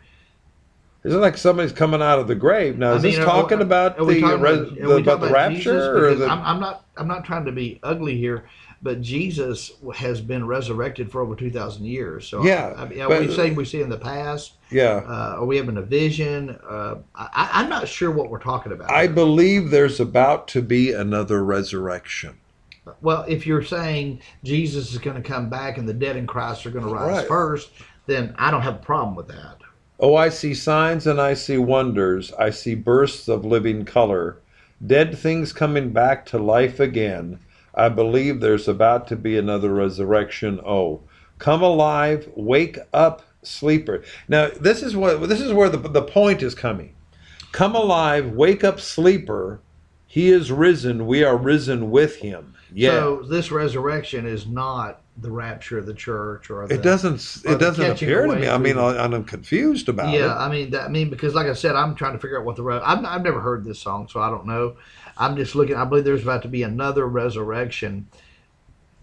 [1.05, 2.79] Is it like somebody's coming out of the grave?
[2.79, 5.01] Now, is I mean, this are- talking about are the, talking res- about- the, we
[5.03, 6.27] about the rapture or the?
[6.27, 6.85] I'm, I'm not.
[6.97, 8.49] I'm not trying to be ugly here,
[8.83, 12.27] but Jesus has been resurrected for over two thousand years.
[12.29, 14.53] So Yeah, I, I mean, are but- we saying we see in the past?
[14.71, 16.51] yeah, Uh, are we having a vision?
[16.69, 18.91] Uh, I, I'm not sure what we're talking about.
[18.91, 19.13] I here.
[19.13, 22.39] believe there's about to be another resurrection.
[23.01, 26.67] Well, if you're saying Jesus is going to come back and the dead in Christ
[26.67, 27.29] are going to rise Right.
[27.29, 27.71] first,
[28.07, 29.59] then I don't have a problem with that.
[29.99, 32.33] Oh, I see signs and I see wonders.
[32.35, 34.39] I see bursts of living color.
[34.85, 37.39] Dead things coming back to life again.
[37.75, 40.61] I believe there's about to be another resurrection.
[40.65, 41.01] Oh,
[41.39, 44.03] come alive, wake up, sleeper.
[44.29, 46.95] Now, this is what this is where the the point is coming.
[47.53, 49.61] Come alive, wake up, sleeper.
[50.17, 51.07] He is risen.
[51.07, 52.55] We are risen with him.
[52.73, 52.89] Yeah.
[52.93, 57.43] So this resurrection is not the rapture of the church or the, it doesn't.
[57.45, 58.49] It doesn't appear to me.
[58.49, 60.21] I mean, I- I'm confused about it.
[60.21, 62.47] Yeah, I mean, that, I mean, because like I said, I'm trying to figure out
[62.47, 64.77] what the re- I've, I've never heard this song, so I don't know.
[65.19, 65.77] I'm just looking.
[65.77, 68.07] I believe there's about to be another resurrection.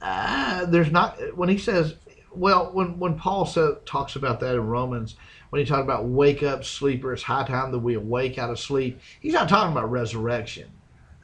[0.02, 1.94] Uh, there's not when he says,
[2.32, 5.16] well, when when Paul sa talks about that in Romans,
[5.52, 8.60] when he talks about wake up, sleeper, it's high time that we awake out of
[8.60, 9.00] sleep.
[9.22, 10.72] He's not talking about resurrection.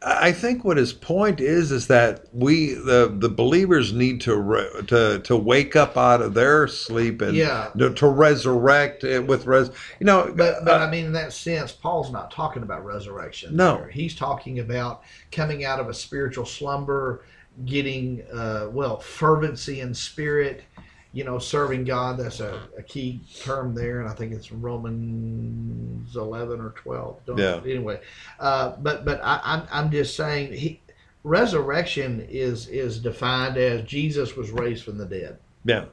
[0.02, 4.66] I think what his point is is that we the the believers need to re,
[4.88, 7.70] to to wake up out of their sleep and Yeah.
[7.78, 9.70] to, to resurrect with res.
[10.00, 13.56] You know, But but uh, I mean, in that sense, Paul's not talking about resurrection.
[13.56, 13.76] No.
[13.78, 13.90] there.
[13.90, 17.26] he's talking about coming out of a spiritual slumber,
[17.66, 20.64] getting uh, well fervency in spirit.
[21.12, 22.20] You know, serving God.
[22.20, 27.20] That's a, a key term there, and I think it's Romans eleven or twelve.
[27.26, 27.62] Don't, Yeah.
[27.66, 28.00] Anyway,
[28.40, 30.82] uh, but but I, I'm I'm just saying he.
[31.24, 35.38] Resurrection is is defined as Jesus was raised from the dead.
[35.66, 35.86] yeah,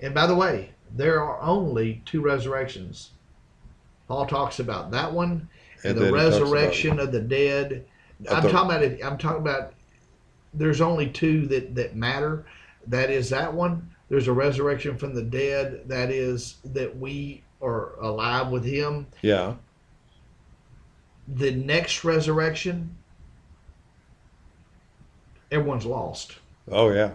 [0.00, 3.10] And by the way, there are only two resurrections.
[4.06, 5.48] Paul talks about that one
[5.82, 7.86] and, And the then he talks about- resurrection of the dead.
[8.28, 9.00] Of I'm the- talking about it.
[9.04, 9.72] I'm talking about.
[10.54, 12.44] There's only two that that matter.
[12.86, 13.88] That is that one.
[14.12, 15.84] There's a resurrection from the dead.
[15.88, 19.06] That is that we are alive with Him.
[19.22, 19.54] yeah,
[21.26, 22.94] the next resurrection,
[25.50, 26.36] everyone's lost.
[26.70, 27.12] Oh yeah.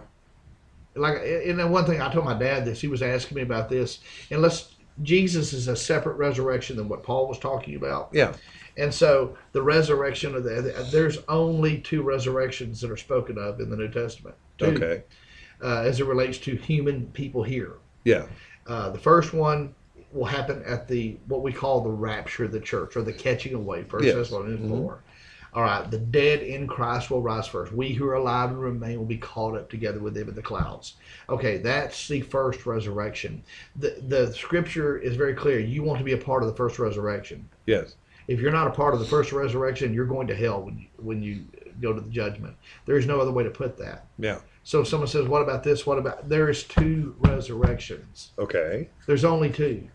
[0.96, 3.70] Like, and then one thing I told my dad this, he was asking me about
[3.70, 4.00] this.
[4.32, 4.74] Unless
[5.04, 8.10] Jesus is a separate resurrection than what Paul was talking about.
[8.12, 8.34] Yeah.
[8.76, 13.70] And so the resurrection of the, there's only two resurrections that are spoken of in
[13.70, 14.36] the New Testament.
[14.58, 15.04] Two, Okay.
[15.62, 17.74] Uh, as it relates to human people here.
[18.04, 18.28] Yeah.
[18.68, 19.74] Uh, the first one
[20.12, 23.54] will happen at the what we call the rapture of the church or the catching
[23.56, 23.84] away.
[23.84, 24.16] First Yes.
[24.16, 24.70] Thessalonians Mhm.
[24.70, 25.00] four.
[25.54, 27.72] All right, the dead in Christ will rise first.
[27.74, 30.42] We who are alive and remain will be caught up together with them in the
[30.42, 30.96] clouds.
[31.30, 33.42] Okay, that's the first resurrection.
[33.78, 35.60] The the scripture is very clear.
[35.60, 37.50] You want to be a part of the first resurrection.
[37.66, 37.96] Yes.
[38.28, 40.86] If you're not a part of the first resurrection, you're going to hell when you,
[40.98, 41.46] when you
[41.82, 42.56] go to the judgment.
[42.86, 44.06] There's no other way to put that.
[44.20, 44.40] Yeah.
[44.68, 45.86] So if someone says, "What about this?
[45.86, 48.32] What about?" There is two resurrections.
[48.38, 48.90] Okay.
[49.06, 49.88] There's only two.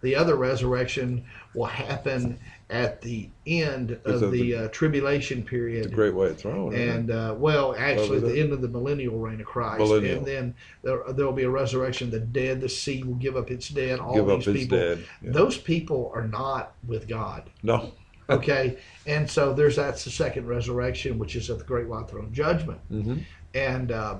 [0.00, 2.38] The other resurrection will happen
[2.70, 5.92] at the end of the the- uh, tribulation period.
[5.92, 6.74] great white throne.
[6.74, 10.16] And uh, well, actually, the end of the millennial reign of Christ, Millennial.
[10.16, 12.10] and then there there will be a resurrection.
[12.10, 13.98] The dead, the sea will give up its dead.
[13.98, 15.04] All Give up these people, dead.
[15.20, 15.32] Yeah.
[15.32, 17.50] those people are not with God.
[17.62, 17.92] No.
[18.30, 22.32] Okay, and so there's that's the second resurrection, which is at the great white throne
[22.32, 23.18] judgment, Mm-hmm.
[23.54, 24.16] And uh,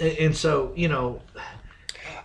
[0.00, 1.20] and, so you know.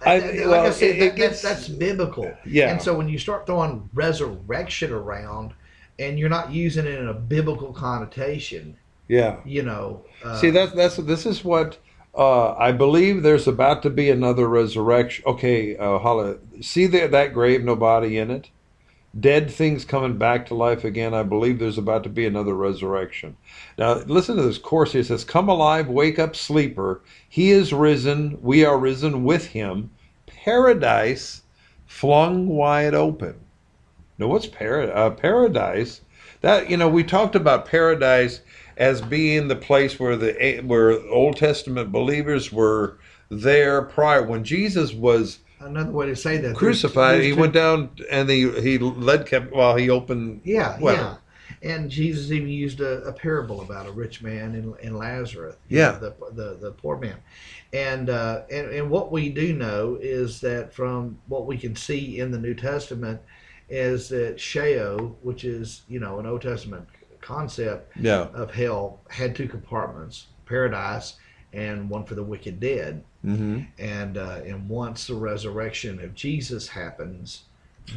[0.06, 2.34] I- like well, I said, that, gets- that's, that's biblical.
[2.46, 2.72] Yeah.
[2.72, 5.54] And so when you start throwing resurrection around,
[5.98, 8.78] and you're not using it in a biblical connotation,
[9.10, 9.38] Yeah.
[9.46, 10.06] you know.
[10.24, 11.78] Uh, See, that's that's this is what
[12.18, 13.24] uh, I believe.
[13.24, 15.26] There's about to be another resurrection.
[15.28, 16.38] Okay, uh, holla.
[16.62, 18.50] See that that grave, no body in it.
[19.18, 21.14] Dead things coming back to life again.
[21.14, 23.38] I believe there's about to be another resurrection.
[23.78, 24.94] Now, listen to this course.
[24.94, 27.02] It says, "Come alive, wake up, sleeper.
[27.28, 28.38] He is risen.
[28.42, 29.90] We are risen with him.
[30.28, 31.42] Paradise
[31.88, 33.36] flung wide open."
[34.20, 36.02] Now, what's para- uh, paradise?
[36.42, 38.42] That you know, we talked about paradise
[38.78, 43.00] as being the place where the where Old Testament believers were
[43.30, 46.56] there prior when Jesus was another way to say that.
[46.56, 47.16] crucified.
[47.16, 50.42] there's He two- went down and he he led kept while he opened.
[50.44, 51.16] Yeah, well, yeah.
[51.62, 55.56] And Jesus even used a, a parable about a rich man and, and Lazarus.
[55.68, 55.92] Yeah.
[55.92, 57.18] know, the, the the poor man.
[57.74, 62.20] And, uh, and and what we do know is that from what we can see
[62.20, 63.20] in the New Testament
[63.70, 66.88] is that Sheol, which is you know an Old Testament
[67.22, 68.28] concept Yeah.
[68.34, 71.16] of hell, had two compartments: paradise
[71.54, 73.04] and one for the wicked dead.
[73.24, 77.44] Hmm And uh, and once the resurrection of Jesus happens,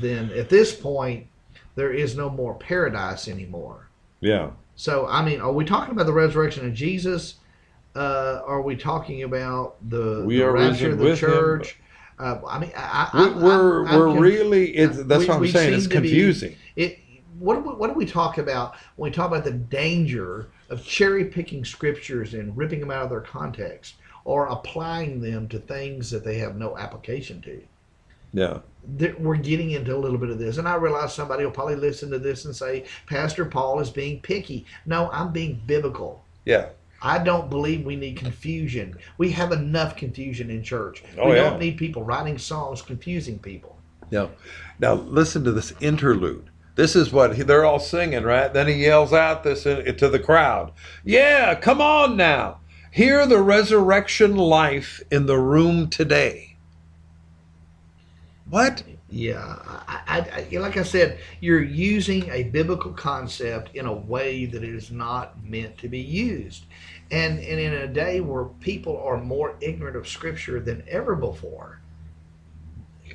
[0.01, 1.27] then at this point
[1.75, 3.89] there is no more paradise anymore.
[4.21, 4.51] Yeah.
[4.77, 7.37] So I mean, are we talking about the resurrection of Jesus?
[7.95, 11.79] Uh, are we talking about the, We the are rapture of the church?
[12.19, 15.75] Uh, I mean, I, I, we're I'm we're really it's that's we- what I'm saying.
[15.75, 16.57] It's to be- confusing.
[16.77, 16.99] it.
[17.39, 20.85] What do, we, what do we talk about when we talk about the danger of
[20.85, 23.95] cherry picking scriptures and ripping them out of their context
[24.25, 27.63] or applying them to things that they have no application to?
[28.33, 28.59] Yeah.
[28.97, 31.77] That we're getting into a little bit of this, and I realize somebody will probably
[31.77, 36.25] listen to this and say, "Pastor Paul is being picky." No, I'm being biblical.
[36.45, 36.71] Yeah.
[37.03, 38.97] I don't believe we need confusion.
[39.19, 41.03] We have enough confusion in church.
[41.19, 41.51] Oh, we yeah.
[41.51, 43.77] don't need people writing songs confusing people.
[44.11, 44.29] Yeah.
[44.79, 46.51] Now listen to this interlude.
[46.75, 48.53] This is what he, they're all singing, right?
[48.53, 50.73] Then he yells out this in, to the crowd.
[51.05, 52.61] Yeah, come on now.
[52.93, 56.57] Hear the resurrection life in the room today.
[58.51, 58.83] What?
[59.09, 59.57] Yeah,
[59.89, 64.75] I, I, like I said, you're using a biblical concept in a way that it
[64.75, 66.67] is not meant to be used,
[67.11, 71.81] and and in a day where people are more ignorant of Scripture than ever before,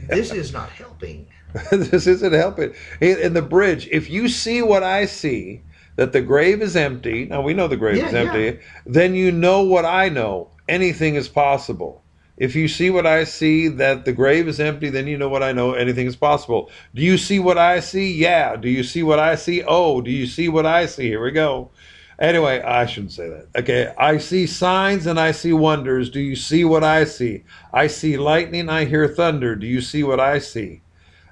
[0.10, 1.28] this is not helping.
[1.72, 2.74] this isn't helping.
[3.00, 5.62] In, in the bridge, if you see what I see,
[5.98, 7.26] that the grave is empty.
[7.26, 8.60] Now we know the grave Yeah, is empty.
[8.86, 10.50] Then you know what I know.
[10.70, 12.04] Anything is possible.
[12.38, 15.42] If you see what I see, that the grave is empty, then you know what
[15.42, 15.74] I know.
[15.74, 16.70] Anything is possible.
[16.94, 18.14] Do you see what I see?
[18.14, 18.56] Yeah.
[18.56, 19.64] Do you see what I see?
[19.68, 21.08] Oh, do you see what I see?
[21.08, 21.72] Here we go.
[22.20, 23.48] Anyway, I shouldn't say that.
[23.56, 26.10] Okay, I see signs and I see wonders.
[26.10, 27.44] Do you see what I see?
[27.72, 29.56] I see lightning, I hear thunder.
[29.56, 30.82] Do you see what I see?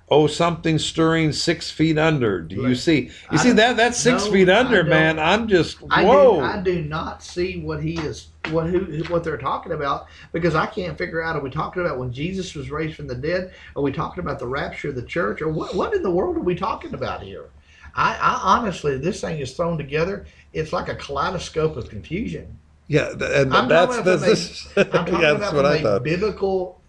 [0.07, 2.39] Oh, something stirring six feet under.
[2.39, 3.05] Do you see?
[3.05, 3.75] You I see that?
[3.75, 5.17] That's six no, feet under, man.
[5.17, 6.35] I'm just I whoa.
[6.35, 10.53] do, I do not see what he is, what who, what they're talking about because
[10.53, 11.35] I can't figure out.
[11.35, 13.55] Are we talking about when Jesus was raised from the dead?
[13.75, 15.73] Are we talking about the rapture of the church, or what?
[15.73, 17.45] What in the world are we talking about here?
[17.95, 20.25] I, I honestly, this thing is thrown together.
[20.53, 22.59] It's like a kaleidoscope of confusion.
[22.87, 25.77] yeah, and I'm that's talking about that's, from this, I'm talking that's about what I
[25.77, 26.03] a thought.
[26.03, 26.79] biblical,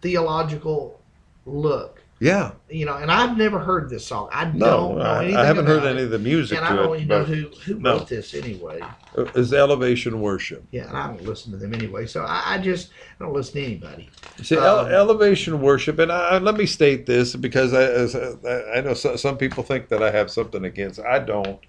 [0.00, 1.00] theological
[1.46, 2.00] look.
[2.24, 2.52] Yeah.
[2.70, 4.30] You know, and I've never heard this song.
[4.32, 6.74] I No, don't know I, I haven't heard about any of the music And I
[6.74, 7.02] don't it.
[7.02, 7.98] even know who, who no.
[7.98, 8.80] wrote this anyway.
[9.14, 10.64] it's elevation worship.
[10.70, 12.06] Yeah, and I don't listen to them anyway.
[12.06, 14.08] So I, I just I don't listen to anybody.
[14.42, 18.94] See, Um, elevation worship, and I, let me state this because I, as, I know
[18.94, 21.00] so, some people think that I have something against.
[21.00, 21.60] I don't.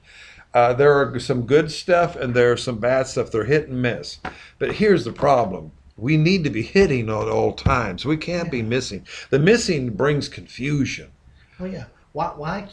[0.53, 3.29] Uh, there are some good stuff and there are some bad stuff.
[3.29, 4.19] They're hit and miss.
[4.57, 8.05] But here's the problem: we need to be hitting at all times.
[8.05, 9.05] We can't be missing.
[9.29, 11.11] The missing brings confusion.
[11.59, 11.85] Oh yeah.
[12.11, 12.27] Why?
[12.35, 12.67] Why?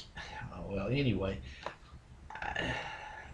[0.54, 1.38] Oh, well, anyway,
[2.30, 2.74] I,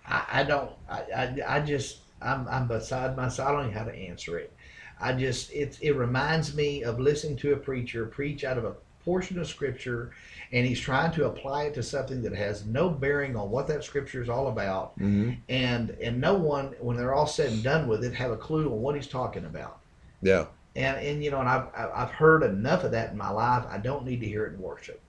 [0.06, 0.70] I I don't.
[0.89, 3.48] I, I, I just I'm I'm beside myself.
[3.48, 4.52] I don't know how to answer it.
[5.01, 8.74] I just it it reminds me of listening to a preacher preach out of a
[9.09, 10.10] portion of scripture,
[10.52, 13.82] and he's trying to apply it to something that has no bearing on what that
[13.82, 15.30] scripture is all about, Mm-hmm.
[15.48, 18.66] and and no one when they're all said and done with it have a clue
[18.70, 19.78] on what he's talking about.
[20.20, 20.44] Yeah.
[20.76, 23.64] And and you know, and I've I've heard enough of that in my life.
[23.70, 25.01] I don't need to hear it in worship.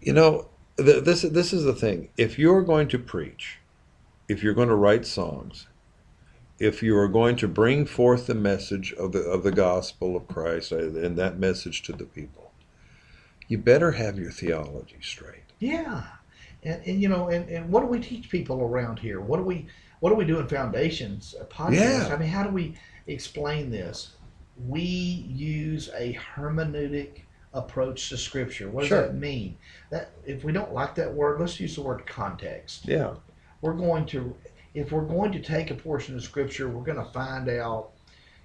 [0.00, 0.46] You know,
[0.76, 2.10] th- this this is the thing.
[2.16, 3.58] If you're going to preach,
[4.28, 5.66] if you're going to write songs,
[6.60, 10.28] if you are going to bring forth the message of the of the gospel of
[10.28, 12.47] Christ uh, and that message to the people,
[13.48, 15.42] you better have your theology straight.
[15.58, 16.04] Yeah,
[16.62, 19.20] and, and you know, and, and what do we teach people around here?
[19.20, 19.66] What do we
[20.00, 21.72] what do we do in foundations uh, podcast?
[22.08, 22.14] Yeah.
[22.14, 22.74] I mean, how do we
[23.06, 24.10] explain this?
[24.66, 27.22] We use a hermeneutic
[27.54, 28.68] approach to scripture.
[28.68, 29.02] What does Sure.
[29.02, 29.56] that mean?
[29.90, 32.86] That if we don't like that word, let's use the word context.
[32.86, 33.14] Yeah.
[33.60, 34.34] We're going to
[34.74, 37.90] if we're going to take a portion of scripture, we're going to find out,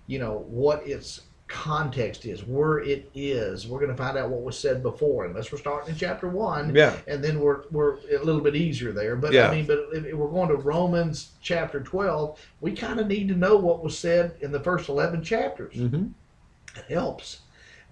[0.08, 1.22] you know, what its
[1.54, 3.68] context is, where it is.
[3.68, 6.74] We're going to find out what was said before, unless we're starting in chapter one
[6.74, 6.98] Yeah.
[7.08, 9.16] and then we're we're a little bit easier there.
[9.16, 9.48] But Yeah.
[9.50, 13.36] I mean, but if we're going to Romans chapter twelve, we kind of need to
[13.36, 15.76] know what was said in the first eleven chapters.
[15.76, 16.08] Mm-hmm.
[16.76, 17.42] It helps.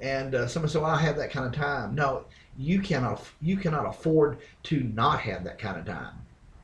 [0.01, 2.25] And uh, someone said, well, "I have that kind of time." No,
[2.57, 3.23] you cannot.
[3.41, 6.15] You cannot afford to not have that kind of time.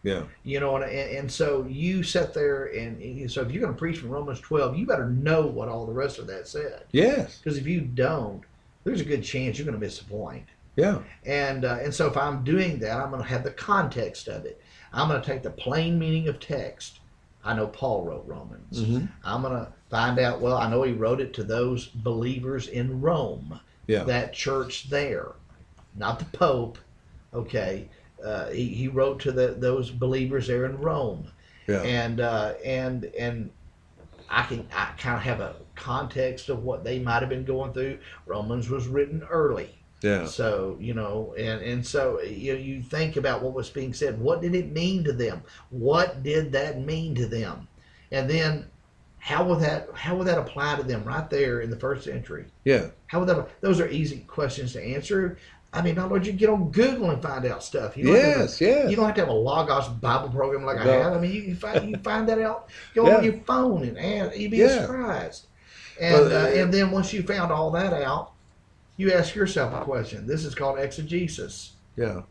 [0.08, 0.24] Yeah.
[0.44, 3.78] You know, and, and, so you sit there and, and so if you're going to
[3.78, 6.86] preach from Romans twelve, you better know what all the rest of that said.
[6.92, 7.40] Yes.
[7.40, 8.42] Because if you don't,
[8.86, 10.46] there's a good chance you're going to miss the point.
[10.78, 11.00] Yeah.
[11.26, 14.46] And uh, and so if I'm doing that, I'm going to have the context of
[14.46, 14.62] it.
[14.94, 17.00] I'm going to take the plain meaning of text.
[17.44, 18.84] I know Paul wrote Romans.
[18.84, 19.06] Mm-hmm.
[19.26, 20.40] I'm going to find out.
[20.40, 24.04] Well, I know he wrote it to those believers in Rome, Yeah.
[24.04, 25.34] that church there,
[25.96, 26.78] not the Pope.
[27.34, 27.90] Okay,
[28.28, 31.30] uh, he, he wrote to the those believers there in Rome,
[31.68, 31.82] Yeah.
[31.82, 33.50] and uh, and and
[34.30, 37.74] I can I kind of have a context of what they might have been going
[37.74, 38.00] through.
[38.26, 39.70] Romans was written early.
[40.02, 40.26] Yeah.
[40.26, 44.20] So you know, and and so you know, you think about what was being said.
[44.20, 45.42] What did it mean to them?
[45.70, 47.68] What did that mean to them?
[48.12, 48.68] And then,
[49.20, 52.46] how would that how would that apply to them right there in the first century?
[52.64, 52.90] Yeah.
[53.08, 53.62] How would that?
[53.62, 55.38] Those are easy questions to answer.
[55.74, 57.98] I mean, not only you get on Google and find out stuff.
[57.98, 58.62] You don't have to Yes.
[58.62, 58.90] Yes.
[58.90, 61.14] you don't have to have a Logos Bible program like I have.
[61.14, 62.70] I mean, you can find you find that out.
[62.96, 63.18] Go Yeah.
[63.18, 64.38] on your phone and ask.
[64.38, 64.82] You'd be Yeah.
[64.82, 65.48] surprised.
[66.00, 68.32] And Well, uh, uh, and then once you found all that out,
[68.96, 70.26] you ask yourself a question.
[70.26, 71.74] This is called exegesis.
[71.96, 72.22] Yeah.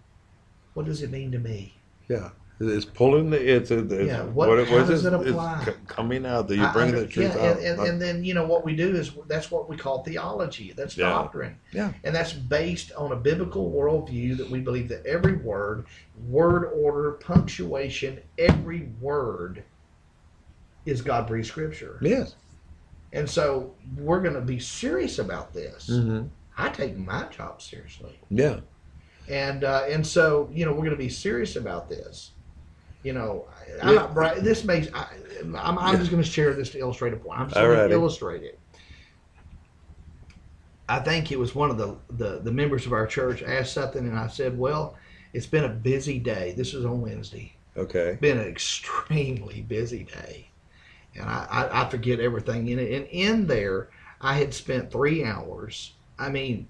[0.74, 1.74] What does it mean to me?
[2.08, 2.30] Yeah.
[2.58, 3.56] It's pulling the.
[3.56, 5.56] It's, it's Yeah, what- what, how what does is it apply?
[5.58, 7.58] It's c- coming out that you I bring under- the truth yeah, out.
[7.58, 10.72] and, and, and then you know what we do is that's what we call theology.
[10.74, 11.10] That's Yeah.
[11.10, 11.58] doctrine.
[11.72, 11.92] Yeah.
[12.02, 15.84] And that's based on a biblical worldview that we believe that every word,
[16.28, 19.62] word order, punctuation, every word
[20.86, 21.98] is God breathed scripture.
[22.00, 22.36] yes.
[23.12, 25.88] And so we're going to be serious about this.
[25.90, 26.26] Mm-hmm.
[26.58, 28.18] I take my job seriously.
[28.30, 28.60] Yeah.
[29.28, 32.32] And uh, and so you know we're going to be serious about this.
[33.06, 33.46] You know,
[33.80, 33.94] I'm Yeah.
[33.94, 34.42] not bright.
[34.42, 35.06] This makes I,
[35.40, 35.98] I'm, I'm Yeah.
[36.00, 37.38] just going to share this to illustrate a point.
[37.38, 38.58] I'm just going to illustrate it.
[40.88, 44.04] I think it was one of the, the the members of our church asked something,
[44.04, 44.96] and I said, "Well,
[45.32, 46.54] it's been a busy day.
[46.56, 47.52] This was on Wednesday.
[47.76, 48.18] Okay.
[48.20, 50.50] Been an extremely busy day,
[51.14, 52.90] and I, I, I forget everything in it.
[52.92, 55.94] And in there, I had spent three hours.
[56.18, 56.68] I mean,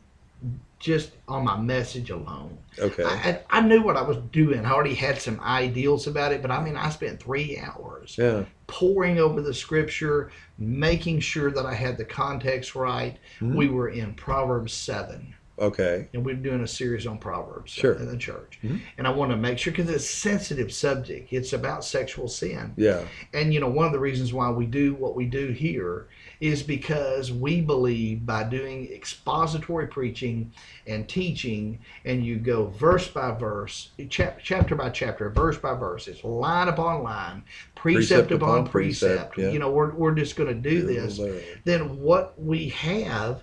[0.87, 2.57] just on my message alone.
[2.79, 3.03] Okay.
[3.03, 4.65] I, I, knew what I was doing.
[4.65, 8.45] I already had some ideals about it, but I mean, I spent three hours yeah.
[8.69, 13.19] poring over the scripture, making sure that I had the context right.
[13.41, 13.57] Mhm.
[13.57, 16.07] We were in Proverbs 7, Okay.
[16.15, 17.95] and we we're doing a series on Proverbs Sure.
[17.95, 18.61] in the church.
[18.63, 18.81] Mhm.
[18.97, 22.75] And I want to make sure, because it's a sensitive subject, it's about sexual sin.
[22.77, 23.03] Yeah.
[23.35, 26.07] And you know, one of the reasons why we do what we do here
[26.41, 30.53] is because we believe by doing expository preaching
[30.87, 36.09] and teaching, and you go verse by verse, chap- chapter by chapter, verse by verse,
[36.09, 37.43] it's line upon line,
[37.75, 39.33] precept, Precept upon, upon precept.
[39.33, 39.51] precept, yeah.
[39.51, 41.21] You know, we're, we're just going to do this.
[41.65, 43.43] Then what we have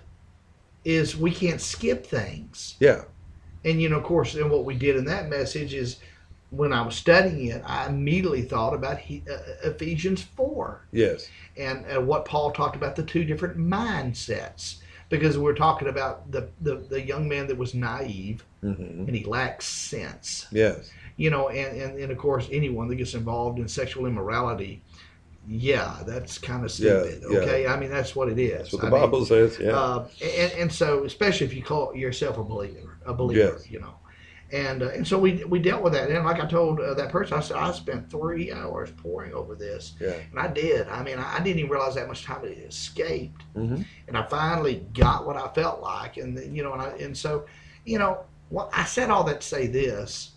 [0.84, 2.76] is we can't skip things.
[2.78, 3.04] Yeah.
[3.64, 5.96] And you know, of course, and what we did in that message is
[6.56, 11.28] when I was studying it, I immediately thought about he, uh, Ephesians 4 Yes.
[11.56, 14.76] and uh, what Paul talked about the two different mindsets.
[15.10, 18.72] Because we're talking about the, the, the young man that was naive hmm
[19.06, 20.46] and he lacks sense.
[20.50, 20.90] Yes.
[21.16, 24.82] You know, and, and, and of course, anyone that gets involved in sexual immorality,
[25.46, 27.22] yeah, that's kind of stupid.
[27.30, 27.38] yeah.
[27.38, 28.70] Okay, I mean that's what it is.
[28.70, 29.58] That's what the I mean, Bible says.
[29.60, 29.72] Yeah.
[29.78, 33.70] uh, and, and so, especially if you call yourself a believer, a believer, Yes.
[33.70, 33.94] you know,
[34.52, 36.10] and uh, and so we we dealt with that.
[36.10, 39.54] And like I told uh, that person, I said I spent three hours poring over
[39.54, 40.14] this, yeah.
[40.30, 40.88] and I did.
[40.88, 44.22] I mean, I, I didn't even realize that much time had escaped, hmm and I
[44.24, 47.46] finally got what I felt like, and then, you know, and I, and so,
[47.86, 50.32] you know, well, I said all that to say this,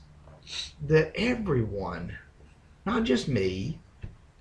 [0.87, 2.17] that everyone,
[2.85, 3.79] not just me.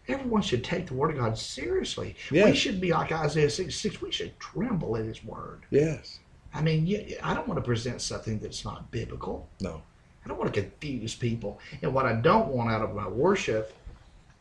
[0.08, 2.14] Everyone should take the Word of God seriously.
[2.30, 2.44] Yeah.
[2.44, 4.00] We should be like Isaiah 66.
[4.00, 5.64] We should tremble at His Word.
[5.70, 6.20] Yes.
[6.56, 9.46] I mean, you, I don't want to present something that's not biblical.
[9.60, 9.82] No.
[10.24, 11.60] I don't want to confuse people.
[11.82, 13.74] And what I don't want out of my worship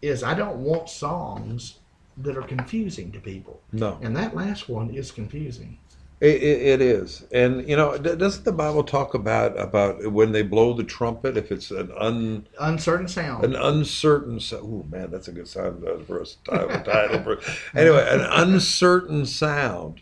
[0.01, 1.79] is I don't want songs
[2.17, 3.61] that are confusing to people.
[3.71, 3.99] No.
[4.01, 5.77] And that last one is confusing.
[6.21, 10.43] It, it, it is, and you know, doesn't the Bible talk about about when they
[10.43, 11.35] blow the trumpet?
[11.35, 13.43] If it's an un Uncertain sound.
[13.43, 14.63] an uncertain sound.
[14.63, 16.69] Oh man, that's a good sound uh, for a title.
[16.83, 17.39] title for,
[17.77, 20.01] anyway, an uncertain sound,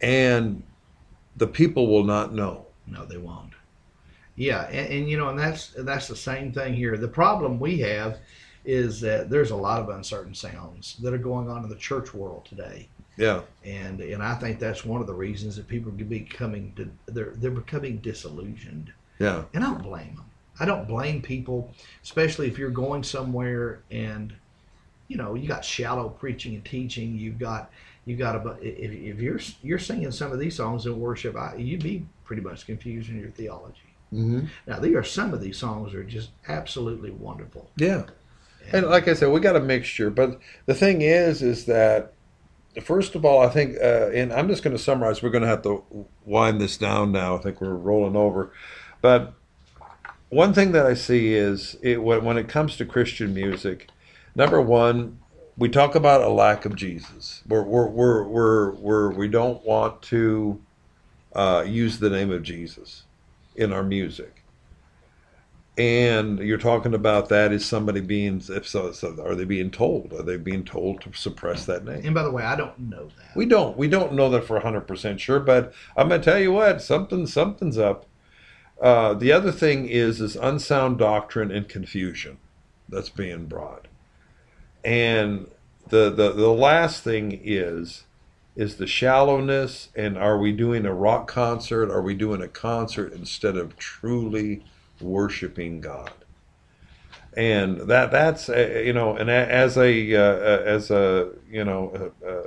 [0.00, 0.62] and
[1.36, 2.66] the people will not know.
[2.86, 3.52] No, they won't.
[4.36, 6.96] Yeah, and, and you know, and that's that's the same thing here.
[6.96, 8.18] The problem we have
[8.64, 12.14] is that there's a lot of uncertain sounds that are going on in the church
[12.14, 12.88] world today.
[13.16, 17.34] Yeah, and and I think that's one of the reasons that people are becoming they're
[17.36, 20.30] they're becoming disillusioned, yeah, and I don't blame them.
[20.58, 21.72] I don't blame people,
[22.02, 24.32] especially if you're going somewhere and
[25.06, 27.16] you know you got shallow preaching and teaching.
[27.16, 27.70] You've got
[28.04, 31.56] you got a if, if you're you're singing some of these songs in worship, I,
[31.56, 33.94] you'd be pretty much confused in your theology.
[34.12, 34.46] mm-hmm.
[34.66, 37.70] Now there are some of these songs are just absolutely wonderful.
[37.76, 38.04] yeah.
[38.72, 40.08] And like I said, we got a mixture.
[40.08, 42.14] But the thing is, is that
[42.82, 45.22] first of all, I think, uh, and I'm just going to summarize.
[45.22, 45.84] We're going to have to
[46.24, 47.36] wind this down now.
[47.36, 48.52] I think we're rolling over.
[49.00, 49.34] But
[50.30, 53.88] one thing that I see is it, when when it comes to Christian music,
[54.34, 55.18] number one,
[55.56, 57.42] we talk about a lack of Jesus.
[57.48, 60.60] We're, we're, we're, we're, we're, we don't want to
[61.34, 63.04] uh, use the name of Jesus
[63.54, 64.42] in our music.
[65.76, 70.12] And you're talking about that is somebody being, if so, so, are they being told?
[70.12, 72.02] Are they being told to suppress that name?
[72.04, 73.36] And by the way, I don't know that.
[73.36, 73.76] We don't.
[73.76, 77.26] We don't know that for 100% sure, but I'm going to tell you what, something
[77.26, 78.06] something's up.
[78.80, 82.38] Uh, the other thing is is unsound doctrine and confusion
[82.88, 83.86] that's being brought.
[84.84, 85.48] And
[85.88, 88.04] the, the the last thing is
[88.56, 91.90] is the shallowness and are we doing a rock concert?
[91.90, 94.62] Are we doing a concert instead of truly
[95.00, 96.12] worshiping God?
[97.36, 102.26] And that that's uh, you know, and as a uh, as a you know uh,
[102.26, 102.46] uh,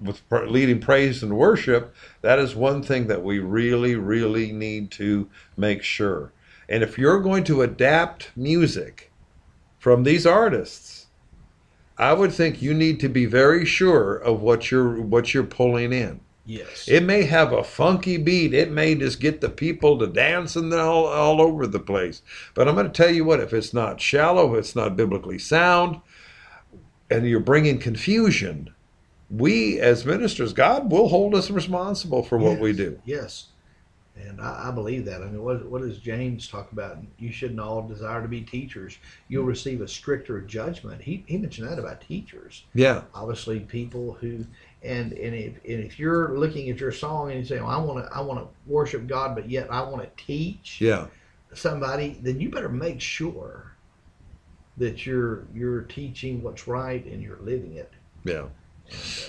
[0.00, 5.28] with leading praise and worship, that is one thing that we really, really need to
[5.56, 6.32] make sure.
[6.68, 9.10] And if you're going to adapt music
[9.78, 10.97] from these artists,
[11.98, 15.92] I would think you need to be very sure of what you're what you're pulling
[15.92, 16.20] in.
[16.48, 16.88] Yes.
[16.88, 18.54] It may have a funky beat.
[18.54, 22.22] It may just get the people to dancing all, all over the place.
[22.54, 25.38] But I'm going to tell you what, if it's not shallow, if it's not biblically
[25.38, 26.00] sound,
[27.10, 28.72] and you're bringing confusion,
[29.30, 32.98] we as ministers, God will hold us responsible for what we do.
[33.04, 33.48] Yes.
[34.26, 35.22] And I, I believe that.
[35.22, 36.98] I mean, what, what does James talk about?
[37.18, 38.98] You shouldn't all desire to be teachers.
[39.28, 39.50] You'll hmm.
[39.50, 41.02] receive a stricter judgment.
[41.02, 42.64] He, he mentioned that about teachers.
[42.74, 43.02] Yeah.
[43.14, 44.44] Obviously, people who
[44.82, 47.78] and and if and if you're looking at your song and you say, well, I
[47.78, 51.06] want to I want to worship God, but yet I want to teach Yeah.
[51.54, 53.72] somebody, then you better make sure
[54.76, 57.92] that you're you're teaching what's right and you're living it.
[58.24, 58.46] Yeah.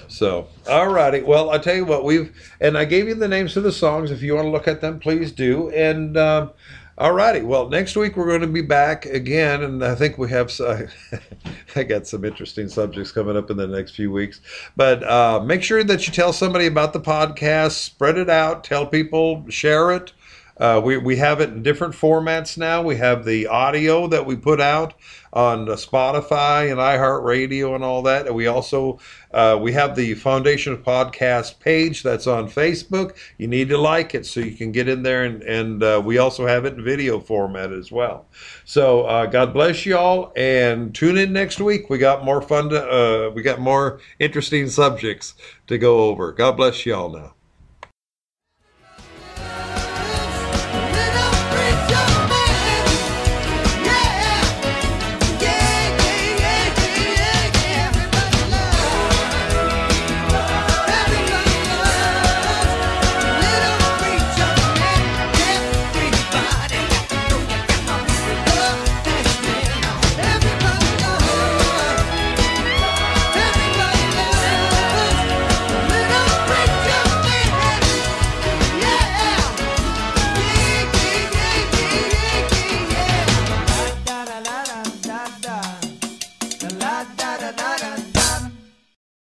[0.08, 1.22] So, all righty.
[1.22, 4.12] Well, I tell you what, we've and I gave you the names of the songs.
[4.12, 5.70] If you want to look at them, please do.
[5.70, 6.52] And um,
[7.00, 7.42] all righty.
[7.42, 10.52] Well, next week we're going to be back again, and I think we have.
[11.76, 14.42] I got some interesting subjects coming up in the next few weeks.
[14.76, 18.86] But uh, make sure that you tell somebody about the podcast, spread it out, tell
[18.86, 20.12] people, share it.
[20.60, 22.82] Uh, we, we have it in different formats now.
[22.82, 24.94] We have the audio that we put out
[25.32, 28.28] on Spotify and iHeartRadio and all that.
[28.28, 29.00] And we also
[29.32, 33.16] uh, we have the Foundation Podcast page that's on Facebook.
[33.38, 36.18] You need to like it so you can get in there, and, and uh, we
[36.18, 38.26] also have it in video format as well.
[38.66, 41.90] So uh, God bless you all, and tune in next week.
[41.90, 42.70] We got more fun.
[42.70, 45.36] To, uh, we got more interesting subjects
[45.68, 46.32] to go over.
[46.32, 47.36] God bless you all now.